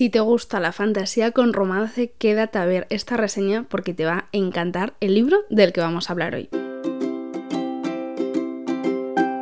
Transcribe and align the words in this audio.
Si 0.00 0.08
te 0.08 0.20
gusta 0.20 0.60
la 0.60 0.72
fantasía 0.72 1.32
con 1.32 1.52
romance, 1.52 2.14
quédate 2.16 2.56
a 2.56 2.64
ver 2.64 2.86
esta 2.88 3.18
reseña 3.18 3.66
porque 3.68 3.92
te 3.92 4.06
va 4.06 4.14
a 4.14 4.28
encantar 4.32 4.94
el 5.00 5.14
libro 5.14 5.44
del 5.50 5.74
que 5.74 5.82
vamos 5.82 6.08
a 6.08 6.14
hablar 6.14 6.34
hoy. 6.34 6.48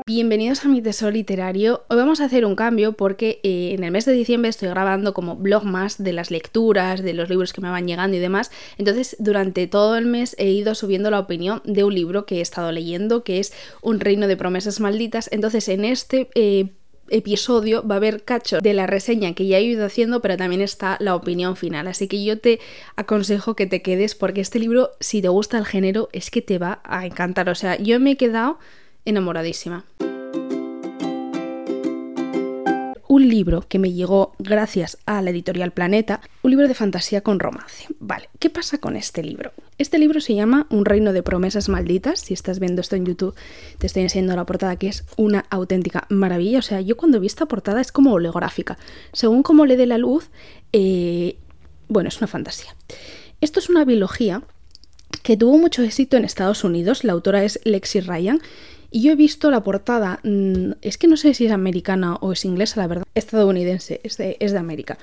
Bienvenidos 0.04 0.64
a 0.64 0.68
mi 0.68 0.82
tesoro 0.82 1.12
literario. 1.12 1.84
Hoy 1.88 1.96
vamos 1.96 2.20
a 2.20 2.24
hacer 2.24 2.44
un 2.44 2.56
cambio 2.56 2.94
porque 2.94 3.38
eh, 3.44 3.74
en 3.74 3.84
el 3.84 3.92
mes 3.92 4.04
de 4.04 4.14
diciembre 4.14 4.48
estoy 4.48 4.68
grabando 4.68 5.14
como 5.14 5.36
blog 5.36 5.64
más 5.64 6.02
de 6.02 6.12
las 6.12 6.32
lecturas, 6.32 7.04
de 7.04 7.14
los 7.14 7.30
libros 7.30 7.52
que 7.52 7.60
me 7.60 7.70
van 7.70 7.86
llegando 7.86 8.16
y 8.16 8.18
demás. 8.18 8.50
Entonces, 8.78 9.14
durante 9.20 9.68
todo 9.68 9.96
el 9.96 10.06
mes 10.06 10.34
he 10.38 10.50
ido 10.50 10.74
subiendo 10.74 11.12
la 11.12 11.20
opinión 11.20 11.62
de 11.66 11.84
un 11.84 11.94
libro 11.94 12.26
que 12.26 12.38
he 12.38 12.40
estado 12.40 12.72
leyendo, 12.72 13.22
que 13.22 13.38
es 13.38 13.52
Un 13.80 14.00
reino 14.00 14.26
de 14.26 14.36
promesas 14.36 14.80
malditas. 14.80 15.28
Entonces, 15.30 15.68
en 15.68 15.84
este 15.84 16.30
eh, 16.34 16.70
episodio 17.10 17.86
va 17.86 17.96
a 17.96 17.98
haber 17.98 18.24
cacho 18.24 18.58
de 18.60 18.74
la 18.74 18.86
reseña 18.86 19.34
que 19.34 19.46
ya 19.46 19.58
he 19.58 19.62
ido 19.62 19.84
haciendo, 19.86 20.20
pero 20.20 20.36
también 20.36 20.60
está 20.60 20.96
la 21.00 21.14
opinión 21.14 21.56
final. 21.56 21.88
Así 21.88 22.08
que 22.08 22.24
yo 22.24 22.38
te 22.38 22.60
aconsejo 22.96 23.56
que 23.56 23.66
te 23.66 23.82
quedes 23.82 24.14
porque 24.14 24.40
este 24.40 24.58
libro, 24.58 24.90
si 25.00 25.22
te 25.22 25.28
gusta 25.28 25.58
el 25.58 25.66
género, 25.66 26.08
es 26.12 26.30
que 26.30 26.42
te 26.42 26.58
va 26.58 26.80
a 26.84 27.06
encantar. 27.06 27.48
O 27.48 27.54
sea, 27.54 27.76
yo 27.76 27.98
me 28.00 28.12
he 28.12 28.16
quedado 28.16 28.58
enamoradísima 29.04 29.84
un 33.08 33.28
libro 33.28 33.64
que 33.66 33.78
me 33.78 33.92
llegó 33.92 34.34
gracias 34.38 34.98
a 35.06 35.22
la 35.22 35.30
editorial 35.30 35.72
Planeta, 35.72 36.20
un 36.42 36.50
libro 36.50 36.68
de 36.68 36.74
fantasía 36.74 37.22
con 37.22 37.40
romance. 37.40 37.86
Vale, 37.98 38.28
¿qué 38.38 38.50
pasa 38.50 38.78
con 38.78 38.96
este 38.96 39.22
libro? 39.22 39.52
Este 39.78 39.98
libro 39.98 40.20
se 40.20 40.34
llama 40.34 40.66
Un 40.68 40.84
reino 40.84 41.14
de 41.14 41.22
promesas 41.22 41.70
malditas. 41.70 42.20
Si 42.20 42.34
estás 42.34 42.58
viendo 42.58 42.82
esto 42.82 42.96
en 42.96 43.06
YouTube, 43.06 43.34
te 43.78 43.86
estoy 43.86 44.02
enseñando 44.02 44.36
la 44.36 44.44
portada 44.44 44.76
que 44.76 44.88
es 44.88 45.04
una 45.16 45.46
auténtica 45.48 46.06
maravilla. 46.10 46.58
O 46.58 46.62
sea, 46.62 46.82
yo 46.82 46.98
cuando 46.98 47.18
vi 47.18 47.26
esta 47.26 47.46
portada 47.46 47.80
es 47.80 47.92
como 47.92 48.12
holográfica. 48.12 48.78
Según 49.12 49.42
cómo 49.42 49.64
le 49.64 49.78
dé 49.78 49.86
la 49.86 49.96
luz, 49.96 50.28
eh, 50.74 51.38
bueno, 51.88 52.10
es 52.10 52.18
una 52.18 52.26
fantasía. 52.26 52.76
Esto 53.40 53.58
es 53.58 53.70
una 53.70 53.86
biología 53.86 54.42
que 55.22 55.38
tuvo 55.38 55.56
mucho 55.56 55.82
éxito 55.82 56.18
en 56.18 56.26
Estados 56.26 56.62
Unidos. 56.62 57.04
La 57.04 57.12
autora 57.12 57.42
es 57.42 57.58
Lexi 57.64 58.00
Ryan 58.00 58.42
y 58.90 59.02
yo 59.02 59.12
he 59.12 59.16
visto 59.16 59.50
la 59.50 59.62
portada, 59.62 60.20
mm, 60.22 60.72
es 60.80 60.96
que 60.96 61.08
no 61.08 61.16
sé 61.16 61.34
si 61.34 61.46
es 61.46 61.52
americana 61.52 62.16
o 62.16 62.32
es 62.32 62.44
inglesa, 62.44 62.80
la 62.80 62.86
verdad, 62.86 63.04
estadounidense, 63.14 64.00
es 64.02 64.16
de, 64.16 64.58
América. 64.58 64.98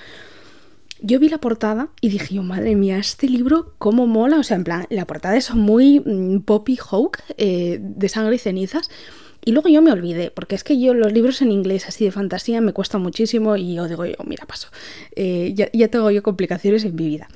Yo 1.02 1.20
vi 1.20 1.30
la 1.30 1.38
portada 1.38 1.90
y 2.02 2.10
dije, 2.10 2.40
oh, 2.40 2.44
madre 2.44 2.76
mía, 2.76 2.98
este 2.98 3.28
libro, 3.28 3.74
cómo 3.78 4.08
mola. 4.08 4.40
O 4.40 4.44
sea, 4.44 4.58
en 4.58 4.64
plan, 4.64 4.88
la 4.90 5.06
portada 5.06 5.38
es 5.38 5.54
muy 5.54 6.00
mm, 6.00 6.42
poppy 6.42 6.78
hawk, 6.78 7.20
eh, 7.38 7.78
de 7.80 8.10
sangre 8.10 8.36
y 8.36 8.40
cenizas. 8.40 8.90
Y 9.44 9.52
luego 9.52 9.70
yo 9.70 9.84
me 9.84 9.92
olvidé, 9.92 10.32
porque 10.32 10.56
es 10.56 10.64
que 10.64 10.80
yo 10.80 10.96
los 10.96 11.14
libros 11.14 11.44
en 11.44 11.52
inglés 11.52 11.86
así 11.88 12.06
de 12.06 12.12
fantasía 12.12 12.62
me 12.62 12.74
cuesta 12.74 12.98
muchísimo 12.98 13.56
y 13.56 13.76
yo 13.76 13.88
digo 13.88 14.04
yo, 14.06 14.16
mira, 14.26 14.48
paso, 14.48 14.70
eh, 15.16 15.52
ya, 15.54 15.70
ya 15.72 15.88
tengo 15.90 16.10
yo 16.10 16.24
complicaciones 16.24 16.84
en 16.86 16.96
mi 16.96 17.06
vida. 17.06 17.28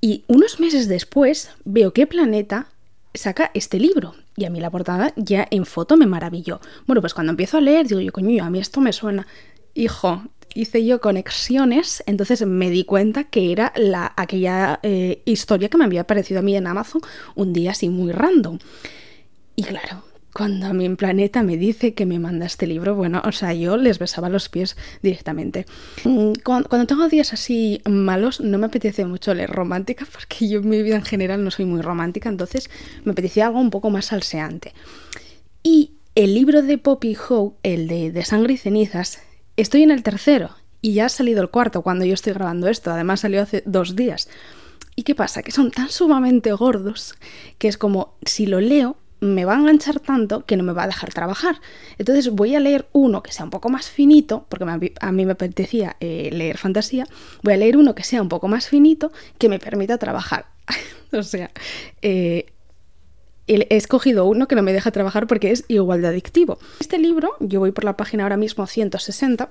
Y 0.00 0.22
unos 0.28 0.60
meses 0.60 0.86
después 0.86 1.50
veo 1.64 1.92
que 1.92 2.06
Planeta 2.06 2.68
saca 3.14 3.50
este 3.54 3.80
libro. 3.80 4.14
Y 4.36 4.44
a 4.44 4.50
mí 4.50 4.60
la 4.60 4.70
portada 4.70 5.12
ya 5.16 5.46
en 5.50 5.64
foto 5.64 5.96
me 5.96 6.06
maravilló. 6.06 6.60
Bueno, 6.86 7.00
pues 7.00 7.14
cuando 7.14 7.30
empiezo 7.30 7.58
a 7.58 7.60
leer, 7.60 7.86
digo 7.86 8.00
yo, 8.00 8.12
coño, 8.12 8.44
a 8.44 8.50
mí 8.50 8.58
esto 8.58 8.80
me 8.80 8.92
suena. 8.92 9.26
Hijo, 9.74 10.22
hice 10.54 10.84
yo 10.84 11.00
conexiones, 11.00 12.02
entonces 12.06 12.46
me 12.46 12.70
di 12.70 12.84
cuenta 12.84 13.24
que 13.24 13.52
era 13.52 13.72
la, 13.76 14.12
aquella 14.16 14.80
eh, 14.82 15.22
historia 15.24 15.68
que 15.68 15.76
me 15.76 15.84
había 15.84 16.02
aparecido 16.02 16.40
a 16.40 16.42
mí 16.42 16.56
en 16.56 16.66
Amazon 16.66 17.02
un 17.34 17.52
día 17.52 17.72
así 17.72 17.88
muy 17.88 18.12
random. 18.12 18.58
Y 19.56 19.64
claro, 19.64 20.04
cuando 20.34 20.66
a 20.66 20.72
mi 20.72 20.88
planeta 20.96 21.44
me 21.44 21.56
dice 21.56 21.94
que 21.94 22.06
me 22.06 22.18
manda 22.18 22.44
este 22.44 22.66
libro, 22.66 22.96
bueno, 22.96 23.22
o 23.24 23.30
sea, 23.30 23.54
yo 23.54 23.76
les 23.76 24.00
besaba 24.00 24.28
los 24.28 24.48
pies 24.48 24.76
directamente. 25.00 25.64
Mm, 26.02 26.32
cuando, 26.42 26.86
tengo 26.86 27.08
días 27.08 27.32
así 27.32 27.80
malos, 27.88 28.40
no 28.40 28.58
me 28.58 28.66
apetece 28.66 29.04
mucho 29.04 29.32
leer 29.32 29.50
romántica, 29.50 30.04
porque 30.12 30.48
yo 30.48 30.58
en 30.58 30.68
mi 30.68 30.82
vida 30.82 30.96
en 30.96 31.04
general 31.04 31.44
no 31.44 31.52
soy 31.52 31.66
muy 31.66 31.82
romántica, 31.82 32.28
entonces 32.28 32.68
me 33.04 33.12
apetecía 33.12 33.46
algo 33.46 33.60
un 33.60 33.70
poco 33.70 33.90
más 33.90 34.06
salseante. 34.06 34.74
Y 35.62 35.92
el 36.16 36.34
libro 36.34 36.62
de 36.62 36.78
Poppy 36.78 37.16
Howe, 37.16 37.54
el 37.62 37.86
de, 37.86 38.10
de 38.10 38.24
Sangre 38.24 38.54
y 38.54 38.56
Cenizas, 38.56 39.22
estoy 39.56 39.84
en 39.84 39.92
el 39.92 40.02
tercero 40.02 40.50
y 40.80 40.94
ya 40.94 41.06
ha 41.06 41.10
salido 41.10 41.42
el 41.42 41.50
cuarto 41.50 41.82
cuando 41.82 42.04
yo 42.04 42.14
estoy 42.14 42.32
grabando 42.32 42.66
esto, 42.66 42.90
además 42.90 43.20
salió 43.20 43.40
hace 43.40 43.62
dos 43.66 43.94
días. 43.94 44.28
¿Y 44.96 45.04
qué 45.04 45.14
pasa? 45.14 45.44
Que 45.44 45.52
son 45.52 45.70
tan 45.70 45.90
sumamente 45.90 46.52
gordos 46.52 47.14
que 47.58 47.68
es 47.68 47.78
como 47.78 48.16
si 48.24 48.46
lo 48.46 48.60
leo 48.60 48.96
me 49.24 49.44
va 49.44 49.54
a 49.54 49.58
enganchar 49.58 50.00
tanto 50.00 50.44
que 50.44 50.56
no 50.56 50.62
me 50.62 50.72
va 50.72 50.84
a 50.84 50.86
dejar 50.86 51.12
trabajar. 51.12 51.60
Entonces 51.98 52.30
voy 52.30 52.54
a 52.54 52.60
leer 52.60 52.86
uno 52.92 53.22
que 53.22 53.32
sea 53.32 53.44
un 53.44 53.50
poco 53.50 53.70
más 53.70 53.88
finito, 53.88 54.44
porque 54.48 54.64
a 55.00 55.12
mí 55.12 55.24
me 55.24 55.32
apetecía 55.32 55.96
eh, 56.00 56.28
leer 56.32 56.58
fantasía, 56.58 57.06
voy 57.42 57.54
a 57.54 57.56
leer 57.56 57.76
uno 57.76 57.94
que 57.94 58.04
sea 58.04 58.20
un 58.20 58.28
poco 58.28 58.48
más 58.48 58.68
finito 58.68 59.12
que 59.38 59.48
me 59.48 59.58
permita 59.58 59.98
trabajar. 59.98 60.46
o 61.12 61.22
sea, 61.22 61.50
eh, 62.02 62.46
he 63.46 63.76
escogido 63.76 64.26
uno 64.26 64.46
que 64.46 64.56
no 64.56 64.62
me 64.62 64.72
deja 64.72 64.90
trabajar 64.90 65.26
porque 65.26 65.50
es 65.50 65.64
igual 65.68 66.02
de 66.02 66.08
adictivo. 66.08 66.58
Este 66.80 66.98
libro, 66.98 67.34
yo 67.40 67.60
voy 67.60 67.72
por 67.72 67.84
la 67.84 67.96
página 67.96 68.24
ahora 68.24 68.36
mismo 68.36 68.66
160, 68.66 69.48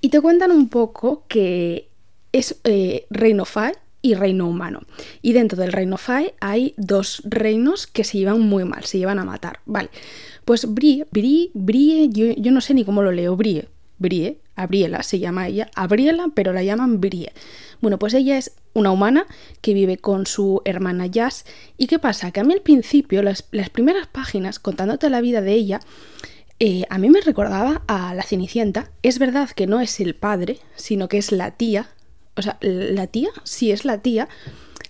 y 0.00 0.10
te 0.10 0.20
cuentan 0.20 0.50
un 0.50 0.68
poco 0.68 1.24
que 1.28 1.88
es 2.32 2.56
eh, 2.64 3.06
Reino 3.10 3.44
Fire 3.44 3.78
y 4.08 4.14
reino 4.14 4.48
humano. 4.48 4.82
Y 5.22 5.32
dentro 5.32 5.60
del 5.60 5.72
reino 5.72 5.96
Fae 5.96 6.34
hay 6.40 6.74
dos 6.76 7.22
reinos 7.24 7.86
que 7.86 8.04
se 8.04 8.18
llevan 8.18 8.40
muy 8.40 8.64
mal, 8.64 8.84
se 8.84 8.98
llevan 8.98 9.18
a 9.18 9.24
matar. 9.24 9.60
Vale, 9.66 9.90
pues 10.44 10.72
Brie, 10.72 11.06
Brie, 11.10 11.50
Brie, 11.54 12.08
yo, 12.08 12.50
no 12.50 12.60
sé 12.60 12.74
ni 12.74 12.84
cómo 12.84 13.02
lo 13.02 13.12
leo, 13.12 13.36
Brie, 13.36 13.68
Brie, 13.98 14.40
Abriela 14.56 15.02
se 15.02 15.18
llama 15.18 15.46
ella, 15.46 15.70
Abriela, 15.74 16.28
pero 16.34 16.52
la 16.52 16.62
llaman 16.62 17.00
Brie. 17.00 17.32
Bueno, 17.80 17.98
pues 17.98 18.14
ella 18.14 18.38
es 18.38 18.52
una 18.72 18.90
humana 18.90 19.26
que 19.60 19.74
vive 19.74 19.98
con 19.98 20.26
su 20.26 20.62
hermana 20.64 21.06
Jazz. 21.06 21.44
¿Y 21.76 21.86
qué 21.86 21.98
pasa? 21.98 22.30
Que 22.30 22.40
a 22.40 22.44
mí 22.44 22.54
al 22.54 22.62
principio, 22.62 23.22
las, 23.22 23.42
primeras 23.42 24.06
páginas, 24.06 24.58
contándote 24.58 25.10
la 25.10 25.20
vida 25.20 25.42
de 25.42 25.52
ella, 25.52 25.80
eh, 26.60 26.84
a 26.90 26.98
mí 26.98 27.08
me 27.10 27.20
recordaba 27.20 27.82
a 27.86 28.14
la 28.14 28.22
Cenicienta. 28.22 28.90
Es 29.02 29.18
verdad 29.18 29.50
que 29.50 29.66
no 29.68 29.80
es 29.80 30.00
el 30.00 30.14
padre, 30.16 30.58
sino 30.74 31.08
que 31.08 31.18
es 31.18 31.30
la 31.30 31.52
tía 31.52 31.90
o 32.38 32.42
sea, 32.42 32.56
la 32.60 33.08
tía, 33.08 33.30
sí 33.42 33.72
es 33.72 33.84
la 33.84 33.98
tía, 33.98 34.28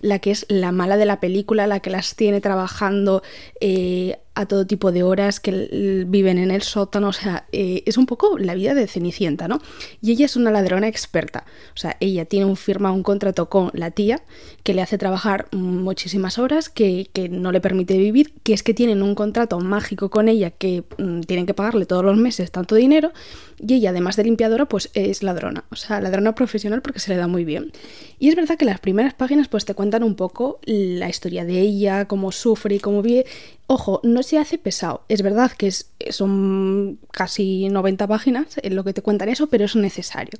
la 0.01 0.19
que 0.19 0.31
es 0.31 0.47
la 0.49 0.71
mala 0.71 0.97
de 0.97 1.07
la 1.07 1.19
película, 1.19 1.67
la 1.67 1.81
que 1.81 1.91
las 1.91 2.15
tiene 2.15 2.41
trabajando 2.41 3.23
eh, 3.61 4.19
a 4.39 4.47
todo 4.47 4.69
tipo 4.69 4.93
de 4.93 5.03
horas, 5.03 5.41
que 5.41 6.05
viven 6.07 6.39
en 6.39 6.53
el 6.53 6.63
sótano, 6.63 7.09
o 7.09 7.13
sea, 7.13 7.47
eh, 7.51 7.83
es 7.87 7.99
un 7.99 8.07
poco 8.07 8.39
la 8.39 8.55
vida 8.55 8.73
de 8.73 8.87
Cenicienta, 8.87 9.49
¿no? 9.49 9.61
Y 10.01 10.13
ella 10.13 10.27
es 10.27 10.37
una 10.37 10.53
ladrona 10.53 10.87
experta, 10.87 11.45
o 11.75 11.77
sea, 11.77 11.97
ella 11.99 12.25
tiene 12.25 12.47
un 12.47 12.57
firma, 12.57 12.93
un 12.93 13.03
contrato 13.03 13.49
con 13.49 13.73
la 13.73 13.91
tía 13.91 14.23
que 14.63 14.75
le 14.75 14.83
hace 14.83 14.97
trabajar 14.97 15.49
muchísimas 15.51 16.39
horas, 16.39 16.69
que, 16.69 17.11
no 17.33 17.51
le 17.51 17.61
permite 17.61 17.99
vivir, 17.99 18.33
que 18.45 18.53
es 18.53 18.63
que 18.63 18.75
tienen 18.75 19.03
un 19.03 19.17
contrato 19.17 19.59
mágico 19.59 20.09
con 20.09 20.29
ella 20.29 20.53
que 20.53 20.85
mm, 20.99 21.23
tienen 21.23 21.45
que 21.45 21.55
pagarle 21.55 21.85
todos 21.85 22.05
los 22.05 22.17
meses 22.17 22.53
tanto 22.53 22.77
dinero, 22.77 23.11
y 23.59 23.75
ella 23.75 23.91
además 23.91 24.15
de 24.15 24.23
limpiadora, 24.23 24.67
pues 24.67 24.91
es 24.95 25.25
ladrona, 25.25 25.65
o 25.73 25.75
sea, 25.75 26.01
ladrona 26.01 26.37
profesional 26.37 26.81
porque 26.81 27.01
se 27.01 27.11
le 27.11 27.17
da 27.17 27.27
muy 27.27 27.45
bien. 27.45 27.73
Y 28.21 28.29
es 28.29 28.37
verdad 28.37 28.57
que 28.57 28.65
las 28.65 28.79
primeras 28.79 29.15
páginas 29.15 29.49
pues 29.49 29.65
te 29.65 29.75
cuentan 29.75 30.05
un 30.05 30.15
poco 30.15 30.61
la 30.65 31.09
historia 31.09 31.45
de 31.45 31.59
ella, 31.61 32.05
cómo 32.05 32.31
sufre 32.31 32.77
y 32.77 32.79
cómo 32.79 33.03
vive, 33.03 33.27
Ojo, 33.71 34.01
no 34.03 34.23
se 34.23 34.39
hace 34.39 34.57
pesado. 34.57 35.05
Es 35.09 35.21
verdad 35.21 35.53
que 35.53 35.67
es, 35.67 35.93
son 36.09 36.99
casi 37.13 37.69
90 37.69 38.07
páginas 38.07 38.57
en 38.63 38.75
lo 38.75 38.83
que 38.83 38.95
te 38.95 39.03
cuentan 39.03 39.29
eso, 39.29 39.49
pero 39.49 39.67
es 39.67 39.77
necesario. 39.77 40.39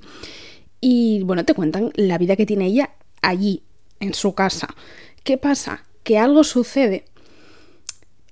Y 0.81 1.21
bueno, 1.23 1.45
te 1.45 1.53
cuentan 1.53 1.91
la 1.95 2.17
vida 2.17 2.35
que 2.35 2.47
tiene 2.47 2.65
ella 2.65 2.89
allí, 3.21 3.61
en 3.99 4.15
su 4.15 4.33
casa. 4.33 4.67
¿Qué 5.23 5.37
pasa? 5.37 5.85
Que 6.03 6.17
algo 6.17 6.43
sucede. 6.43 7.05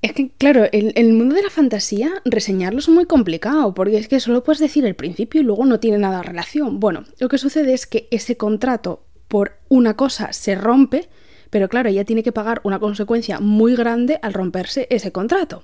Es 0.02 0.14
que, 0.14 0.30
claro, 0.30 0.66
el, 0.72 1.14
mundo 1.14 1.36
de 1.36 1.44
la 1.44 1.52
fantasía, 1.52 2.10
reseñarlo 2.26 2.80
es 2.80 2.90
muy 2.90 3.06
complicado, 3.06 3.76
porque 3.76 3.98
es 3.98 4.08
que 4.08 4.20
solo 4.20 4.44
puedes 4.44 4.60
decir 4.60 4.84
el 4.86 4.96
principio 4.96 5.42
y 5.42 5.44
luego 5.44 5.66
no 5.66 5.80
tiene 5.80 6.00
nada 6.00 6.18
de 6.18 6.24
relación. 6.24 6.80
Bueno, 6.80 7.06
lo 7.20 7.30
que 7.30 7.38
sucede 7.38 7.74
es 7.74 7.86
que 7.86 8.08
ese 8.10 8.36
contrato 8.36 9.04
por 9.28 9.60
una 9.70 9.96
cosa 9.96 10.34
se 10.34 10.56
rompe 10.56 11.08
pero 11.50 11.70
claro, 11.70 11.90
ella 11.90 12.06
tiene 12.06 12.24
que 12.24 12.32
pagar 12.32 12.62
una 12.64 12.80
consecuencia 12.80 13.40
muy 13.40 13.76
grande 13.76 14.20
al 14.22 14.34
romperse 14.34 14.88
ese 14.90 15.12
contrato, 15.12 15.64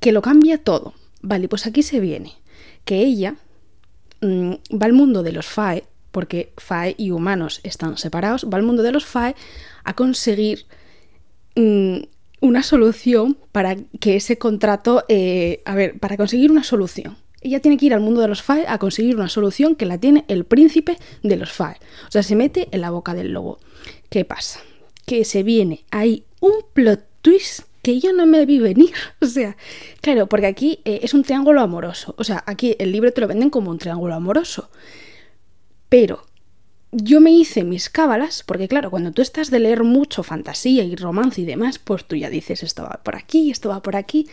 que 0.00 0.12
lo 0.12 0.22
cambia 0.22 0.58
todo. 0.58 0.94
Vale, 1.22 1.48
pues 1.48 1.66
aquí 1.66 1.82
se 1.82 2.00
viene 2.00 2.34
que 2.84 3.00
ella 3.00 3.34
mm, 4.20 4.52
va 4.80 4.86
al 4.86 4.92
mundo 4.92 5.22
de 5.22 5.32
los 5.32 5.46
FAE, 5.46 5.84
porque 6.12 6.52
FAE 6.56 6.94
y 6.96 7.10
humanos 7.10 7.60
están 7.62 7.98
separados, 7.98 8.46
va 8.50 8.56
al 8.56 8.62
mundo 8.62 8.82
de 8.82 8.92
los 8.92 9.04
FAE 9.04 9.34
a 9.84 9.94
conseguir 9.94 10.66
mm, 11.56 11.98
una 12.40 12.62
solución 12.62 13.36
para 13.52 13.76
que 14.00 14.16
ese 14.16 14.38
contrato, 14.38 15.04
eh, 15.08 15.62
a 15.64 15.74
ver, 15.74 15.98
para 15.98 16.16
conseguir 16.16 16.50
una 16.50 16.64
solución. 16.64 17.16
Ella 17.42 17.60
tiene 17.60 17.76
que 17.76 17.86
ir 17.86 17.94
al 17.94 18.00
mundo 18.00 18.20
de 18.20 18.28
los 18.28 18.42
FAE 18.42 18.66
a 18.66 18.78
conseguir 18.78 19.16
una 19.16 19.28
solución 19.28 19.76
que 19.76 19.86
la 19.86 19.98
tiene 19.98 20.24
el 20.28 20.44
príncipe 20.44 20.96
de 21.22 21.36
los 21.36 21.52
FAE. 21.52 21.76
O 22.08 22.10
sea, 22.10 22.22
se 22.22 22.34
mete 22.34 22.68
en 22.70 22.80
la 22.80 22.90
boca 22.90 23.14
del 23.14 23.32
lobo. 23.32 23.58
¿Qué 24.08 24.24
pasa? 24.24 24.60
Que 25.06 25.24
se 25.24 25.42
viene. 25.42 25.84
Hay 25.90 26.24
un 26.40 26.52
plot 26.74 27.04
twist 27.22 27.60
que 27.82 28.00
yo 28.00 28.12
no 28.12 28.26
me 28.26 28.44
vi 28.44 28.58
venir. 28.58 28.92
O 29.20 29.26
sea, 29.26 29.56
claro, 30.00 30.28
porque 30.28 30.46
aquí 30.46 30.80
eh, 30.84 31.00
es 31.02 31.14
un 31.14 31.22
triángulo 31.22 31.62
amoroso. 31.62 32.14
O 32.18 32.24
sea, 32.24 32.44
aquí 32.46 32.76
el 32.78 32.92
libro 32.92 33.12
te 33.12 33.22
lo 33.22 33.28
venden 33.28 33.48
como 33.48 33.70
un 33.70 33.78
triángulo 33.78 34.14
amoroso. 34.14 34.70
Pero 35.88 36.26
yo 36.92 37.20
me 37.20 37.30
hice 37.30 37.64
mis 37.64 37.90
cábalas, 37.90 38.42
porque 38.44 38.68
claro, 38.68 38.90
cuando 38.90 39.12
tú 39.12 39.22
estás 39.22 39.50
de 39.50 39.60
leer 39.60 39.84
mucho 39.84 40.22
fantasía 40.22 40.84
y 40.84 40.96
romance 40.96 41.40
y 41.40 41.44
demás, 41.44 41.78
pues 41.78 42.04
tú 42.04 42.16
ya 42.16 42.30
dices, 42.30 42.62
esto 42.62 42.82
va 42.82 43.00
por 43.02 43.16
aquí, 43.16 43.50
esto 43.50 43.68
va 43.68 43.82
por 43.82 43.96
aquí, 43.96 44.28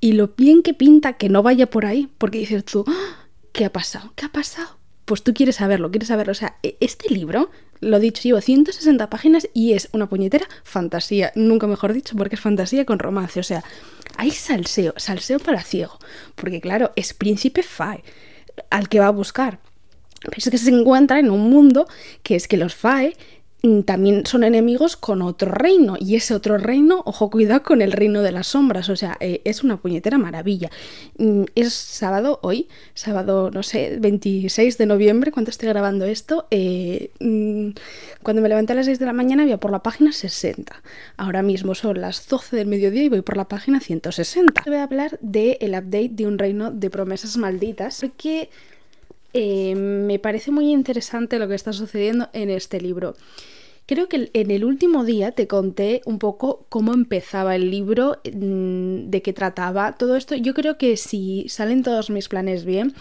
y 0.00 0.12
lo 0.12 0.28
bien 0.36 0.62
que 0.62 0.74
pinta 0.74 1.14
que 1.14 1.28
no 1.28 1.42
vaya 1.42 1.68
por 1.68 1.86
ahí, 1.86 2.08
porque 2.18 2.38
dices 2.38 2.64
tú, 2.64 2.84
¡Ah! 2.86 3.26
¿qué 3.52 3.64
ha 3.64 3.72
pasado? 3.72 4.12
¿Qué 4.16 4.26
ha 4.26 4.28
pasado? 4.32 4.78
Pues 5.04 5.22
tú 5.22 5.34
quieres 5.34 5.56
saberlo, 5.56 5.90
quieres 5.90 6.08
saberlo. 6.08 6.32
O 6.32 6.34
sea, 6.34 6.56
e-, 6.62 6.76
este 6.80 7.12
libro, 7.12 7.50
lo 7.84 8.00
dicho, 8.00 8.22
llevo 8.22 8.40
160 8.40 9.10
páginas 9.10 9.48
y 9.52 9.72
es 9.72 9.88
una 9.92 10.08
puñetera 10.08 10.46
fantasía, 10.64 11.32
nunca 11.34 11.66
mejor 11.66 11.92
dicho, 11.92 12.16
porque 12.16 12.34
es 12.34 12.40
fantasía 12.40 12.84
con 12.84 12.98
romance. 12.98 13.40
O 13.40 13.42
sea, 13.42 13.62
hay 14.16 14.30
salseo, 14.30 14.94
salseo 14.96 15.38
para 15.38 15.62
ciego, 15.62 15.98
porque 16.34 16.60
claro, 16.60 16.92
es 16.96 17.14
príncipe 17.14 17.62
Fae 17.62 18.02
al 18.70 18.88
que 18.88 19.00
va 19.00 19.08
a 19.08 19.10
buscar. 19.10 19.58
Pero 20.20 20.36
es 20.36 20.50
que 20.50 20.58
se 20.58 20.70
encuentra 20.70 21.18
en 21.18 21.30
un 21.30 21.50
mundo 21.50 21.86
que 22.22 22.34
es 22.34 22.48
que 22.48 22.56
los 22.56 22.74
Fae 22.74 23.16
también 23.84 24.26
son 24.26 24.44
enemigos 24.44 24.96
con 24.96 25.22
otro 25.22 25.50
reino. 25.50 25.96
Y 25.98 26.16
ese 26.16 26.34
otro 26.34 26.58
reino, 26.58 27.02
ojo, 27.06 27.30
cuidado 27.30 27.62
con 27.62 27.80
el 27.80 27.92
reino 27.92 28.20
de 28.20 28.30
las 28.30 28.48
sombras. 28.48 28.90
O 28.90 28.96
sea, 28.96 29.16
eh, 29.20 29.40
es 29.44 29.64
una 29.64 29.78
puñetera 29.78 30.18
maravilla. 30.18 30.70
Mm, 31.16 31.44
es 31.54 31.72
sábado 31.72 32.40
hoy, 32.42 32.68
sábado, 32.92 33.50
no 33.50 33.62
sé, 33.62 33.96
26 33.98 34.76
de 34.76 34.86
noviembre, 34.86 35.32
cuando 35.32 35.50
estoy 35.50 35.68
grabando 35.70 36.04
esto. 36.04 36.46
Eh, 36.50 37.10
mm, 37.20 37.70
cuando 38.22 38.42
me 38.42 38.48
levanté 38.48 38.74
a 38.74 38.76
las 38.76 38.86
6 38.86 38.98
de 38.98 39.06
la 39.06 39.12
mañana, 39.14 39.44
había 39.44 39.58
por 39.58 39.70
la 39.70 39.82
página 39.82 40.12
60. 40.12 40.82
Ahora 41.16 41.42
mismo 41.42 41.74
son 41.74 42.00
las 42.00 42.28
12 42.28 42.56
del 42.56 42.66
mediodía 42.66 43.04
y 43.04 43.08
voy 43.08 43.22
por 43.22 43.36
la 43.36 43.48
página 43.48 43.80
160. 43.80 44.62
Voy 44.66 44.76
a 44.76 44.82
hablar 44.82 45.18
del 45.22 45.70
update 45.70 46.10
de 46.10 46.26
un 46.26 46.38
reino 46.38 46.70
de 46.70 46.90
promesas 46.90 47.38
malditas. 47.38 48.00
Porque 48.00 48.50
eh, 49.34 49.74
me 49.74 50.18
parece 50.18 50.50
muy 50.50 50.72
interesante 50.72 51.38
lo 51.38 51.48
que 51.48 51.54
está 51.54 51.72
sucediendo 51.72 52.28
en 52.32 52.50
este 52.50 52.80
libro. 52.80 53.14
Creo 53.86 54.08
que 54.08 54.30
en 54.32 54.50
el 54.50 54.64
último 54.64 55.04
día 55.04 55.32
te 55.32 55.46
conté 55.46 56.00
un 56.06 56.18
poco 56.18 56.64
cómo 56.70 56.94
empezaba 56.94 57.54
el 57.54 57.70
libro, 57.70 58.18
mm, 58.24 59.10
de 59.10 59.20
qué 59.22 59.34
trataba, 59.34 59.92
todo 59.92 60.16
esto. 60.16 60.34
Yo 60.36 60.54
creo 60.54 60.78
que 60.78 60.96
si 60.96 61.46
salen 61.50 61.82
todos 61.82 62.08
mis 62.08 62.30
planes 62.30 62.64
bien, 62.64 62.94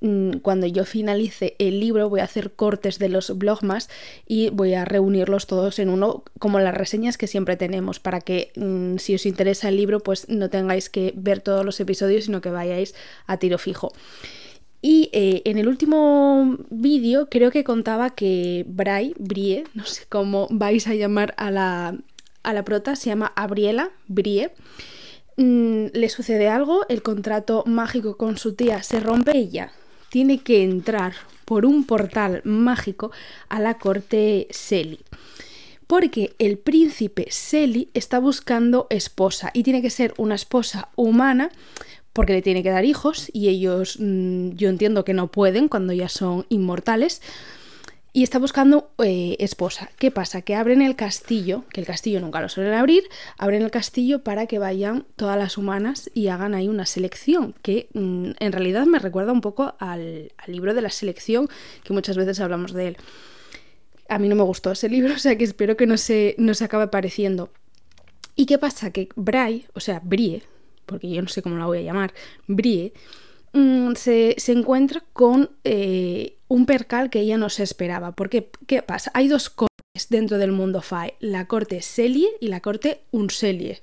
mm, 0.00 0.38
cuando 0.38 0.66
yo 0.66 0.86
finalice 0.86 1.56
el 1.58 1.78
libro 1.78 2.08
voy 2.08 2.20
a 2.20 2.24
hacer 2.24 2.52
cortes 2.52 2.98
de 2.98 3.10
los 3.10 3.36
blogmas 3.36 3.90
y 4.26 4.48
voy 4.48 4.72
a 4.72 4.86
reunirlos 4.86 5.46
todos 5.46 5.78
en 5.78 5.90
uno, 5.90 6.24
como 6.38 6.58
las 6.58 6.74
reseñas 6.74 7.18
que 7.18 7.26
siempre 7.26 7.56
tenemos, 7.56 8.00
para 8.00 8.22
que 8.22 8.52
mm, 8.56 8.96
si 8.96 9.14
os 9.16 9.26
interesa 9.26 9.68
el 9.68 9.76
libro, 9.76 10.00
pues 10.00 10.26
no 10.30 10.48
tengáis 10.48 10.88
que 10.88 11.12
ver 11.16 11.40
todos 11.40 11.66
los 11.66 11.78
episodios, 11.80 12.24
sino 12.24 12.40
que 12.40 12.50
vayáis 12.50 12.94
a 13.26 13.36
tiro 13.36 13.58
fijo. 13.58 13.92
Y 14.82 15.10
eh, 15.12 15.42
en 15.44 15.58
el 15.58 15.68
último 15.68 16.56
vídeo 16.70 17.28
creo 17.28 17.50
que 17.50 17.64
contaba 17.64 18.10
que 18.10 18.64
Bray, 18.66 19.14
Brie, 19.18 19.64
no 19.74 19.84
sé 19.84 20.04
cómo 20.08 20.46
vais 20.50 20.86
a 20.86 20.94
llamar 20.94 21.34
a 21.36 21.50
la, 21.50 21.96
a 22.42 22.52
la 22.52 22.64
prota, 22.64 22.96
se 22.96 23.10
llama 23.10 23.32
Abriela, 23.36 23.90
Brie. 24.08 24.52
Mm, 25.36 25.86
le 25.92 26.08
sucede 26.08 26.48
algo, 26.48 26.86
el 26.88 27.02
contrato 27.02 27.64
mágico 27.66 28.16
con 28.16 28.36
su 28.36 28.54
tía 28.54 28.82
se 28.82 29.00
rompe, 29.00 29.36
ella 29.36 29.72
tiene 30.10 30.42
que 30.42 30.64
entrar 30.64 31.14
por 31.44 31.64
un 31.64 31.84
portal 31.84 32.42
mágico 32.44 33.10
a 33.48 33.60
la 33.60 33.78
corte 33.78 34.48
Selly. 34.50 35.00
Porque 35.86 36.34
el 36.38 36.58
príncipe 36.58 37.26
Selly 37.30 37.88
está 37.94 38.18
buscando 38.20 38.86
esposa 38.90 39.50
y 39.54 39.62
tiene 39.62 39.82
que 39.82 39.90
ser 39.90 40.14
una 40.18 40.34
esposa 40.34 40.88
humana 40.94 41.50
porque 42.12 42.32
le 42.32 42.42
tiene 42.42 42.62
que 42.62 42.70
dar 42.70 42.84
hijos 42.84 43.30
y 43.32 43.48
ellos 43.48 43.96
mm, 44.00 44.50
yo 44.50 44.68
entiendo 44.68 45.04
que 45.04 45.14
no 45.14 45.28
pueden 45.28 45.68
cuando 45.68 45.92
ya 45.92 46.08
son 46.08 46.46
inmortales. 46.48 47.22
Y 48.12 48.24
está 48.24 48.40
buscando 48.40 48.90
eh, 49.04 49.36
esposa. 49.38 49.88
¿Qué 49.96 50.10
pasa? 50.10 50.42
Que 50.42 50.56
abren 50.56 50.82
el 50.82 50.96
castillo, 50.96 51.64
que 51.72 51.80
el 51.80 51.86
castillo 51.86 52.18
nunca 52.18 52.40
lo 52.40 52.48
suelen 52.48 52.74
abrir, 52.74 53.04
abren 53.38 53.62
el 53.62 53.70
castillo 53.70 54.24
para 54.24 54.46
que 54.46 54.58
vayan 54.58 55.06
todas 55.14 55.38
las 55.38 55.56
humanas 55.56 56.10
y 56.12 56.26
hagan 56.26 56.54
ahí 56.54 56.66
una 56.66 56.86
selección, 56.86 57.54
que 57.62 57.88
mm, 57.94 58.30
en 58.40 58.52
realidad 58.52 58.86
me 58.86 58.98
recuerda 58.98 59.30
un 59.30 59.40
poco 59.40 59.76
al, 59.78 60.32
libro 60.48 60.74
de 60.74 60.82
la 60.82 60.90
selección, 60.90 61.48
que 61.84 61.92
muchas 61.92 62.16
veces 62.16 62.40
hablamos 62.40 62.72
de 62.72 62.88
él. 62.88 62.96
A 64.08 64.18
mí 64.18 64.28
no 64.28 64.34
me 64.34 64.42
gustó 64.42 64.72
ese 64.72 64.88
libro, 64.88 65.14
o 65.14 65.18
sea 65.18 65.38
que 65.38 65.44
espero 65.44 65.76
que 65.76 65.86
no 65.86 65.96
se, 65.96 66.34
no 66.36 66.54
se 66.54 66.64
acabe 66.64 66.88
pareciendo. 66.88 67.52
¿Y 68.34 68.46
qué 68.46 68.58
pasa? 68.58 68.90
Que 68.90 69.08
Bray, 69.14 69.66
o 69.74 69.78
sea, 69.78 70.00
Brie, 70.02 70.42
porque 70.90 71.08
yo 71.08 71.22
no 71.22 71.28
sé 71.28 71.40
cómo 71.40 71.56
la 71.56 71.66
voy 71.66 71.78
a 71.78 71.82
llamar, 71.82 72.12
Brie, 72.48 72.92
mm, 73.52 73.94
se, 73.94 74.34
encuentra 74.48 75.04
con 75.12 75.50
eh, 75.62 76.36
un 76.48 76.66
percal 76.66 77.08
que 77.08 77.20
ella 77.20 77.38
no 77.38 77.48
se 77.48 77.62
esperaba. 77.62 78.12
Porque, 78.12 78.50
¿qué 78.66 78.82
pasa? 78.82 79.12
Hay 79.14 79.28
dos 79.28 79.48
cortes 79.48 80.08
dentro 80.08 80.36
del 80.36 80.50
mundo 80.50 80.82
Fae, 80.82 81.14
la 81.20 81.46
corte 81.46 81.80
Celie 81.80 82.28
y 82.40 82.48
la 82.48 82.60
corte 82.60 83.02
Uncelie. 83.12 83.82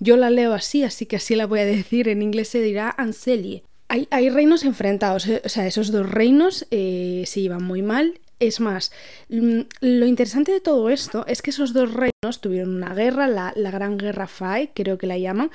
Yo 0.00 0.16
la 0.16 0.30
leo 0.30 0.54
así, 0.54 0.82
así 0.82 1.04
que 1.06 1.16
así 1.16 1.36
la 1.36 1.46
voy 1.46 1.60
a 1.60 1.66
decir, 1.66 2.08
en 2.08 2.22
inglés 2.22 2.48
se 2.48 2.62
dirá 2.62 2.94
Ancelie. 2.96 3.62
Hay, 3.88 4.08
hay 4.10 4.30
reinos 4.30 4.64
enfrentados, 4.64 5.28
eh, 5.28 5.42
o 5.44 5.48
sea, 5.48 5.66
esos 5.66 5.92
dos 5.92 6.10
reinos 6.10 6.66
eh, 6.70 7.22
se 7.26 7.42
llevan 7.42 7.62
muy 7.62 7.82
mal 7.82 8.18
es 8.38 8.60
más, 8.60 8.92
mm, 9.28 9.60
lo 9.80 10.06
interesante 10.06 10.52
de 10.52 10.60
todo 10.60 10.90
esto 10.90 11.24
es 11.26 11.42
que 11.42 11.50
esos 11.50 11.72
dos 11.72 11.92
reinos 11.92 12.40
tuvieron 12.40 12.74
una 12.74 12.94
guerra, 12.94 13.28
la, 13.28 13.52
la 13.56 13.70
Gran 13.70 13.96
Guerra 13.98 14.26
Fae, 14.26 14.70
creo 14.74 14.98
que 14.98 15.06
la 15.06 15.18
llaman, 15.18 15.50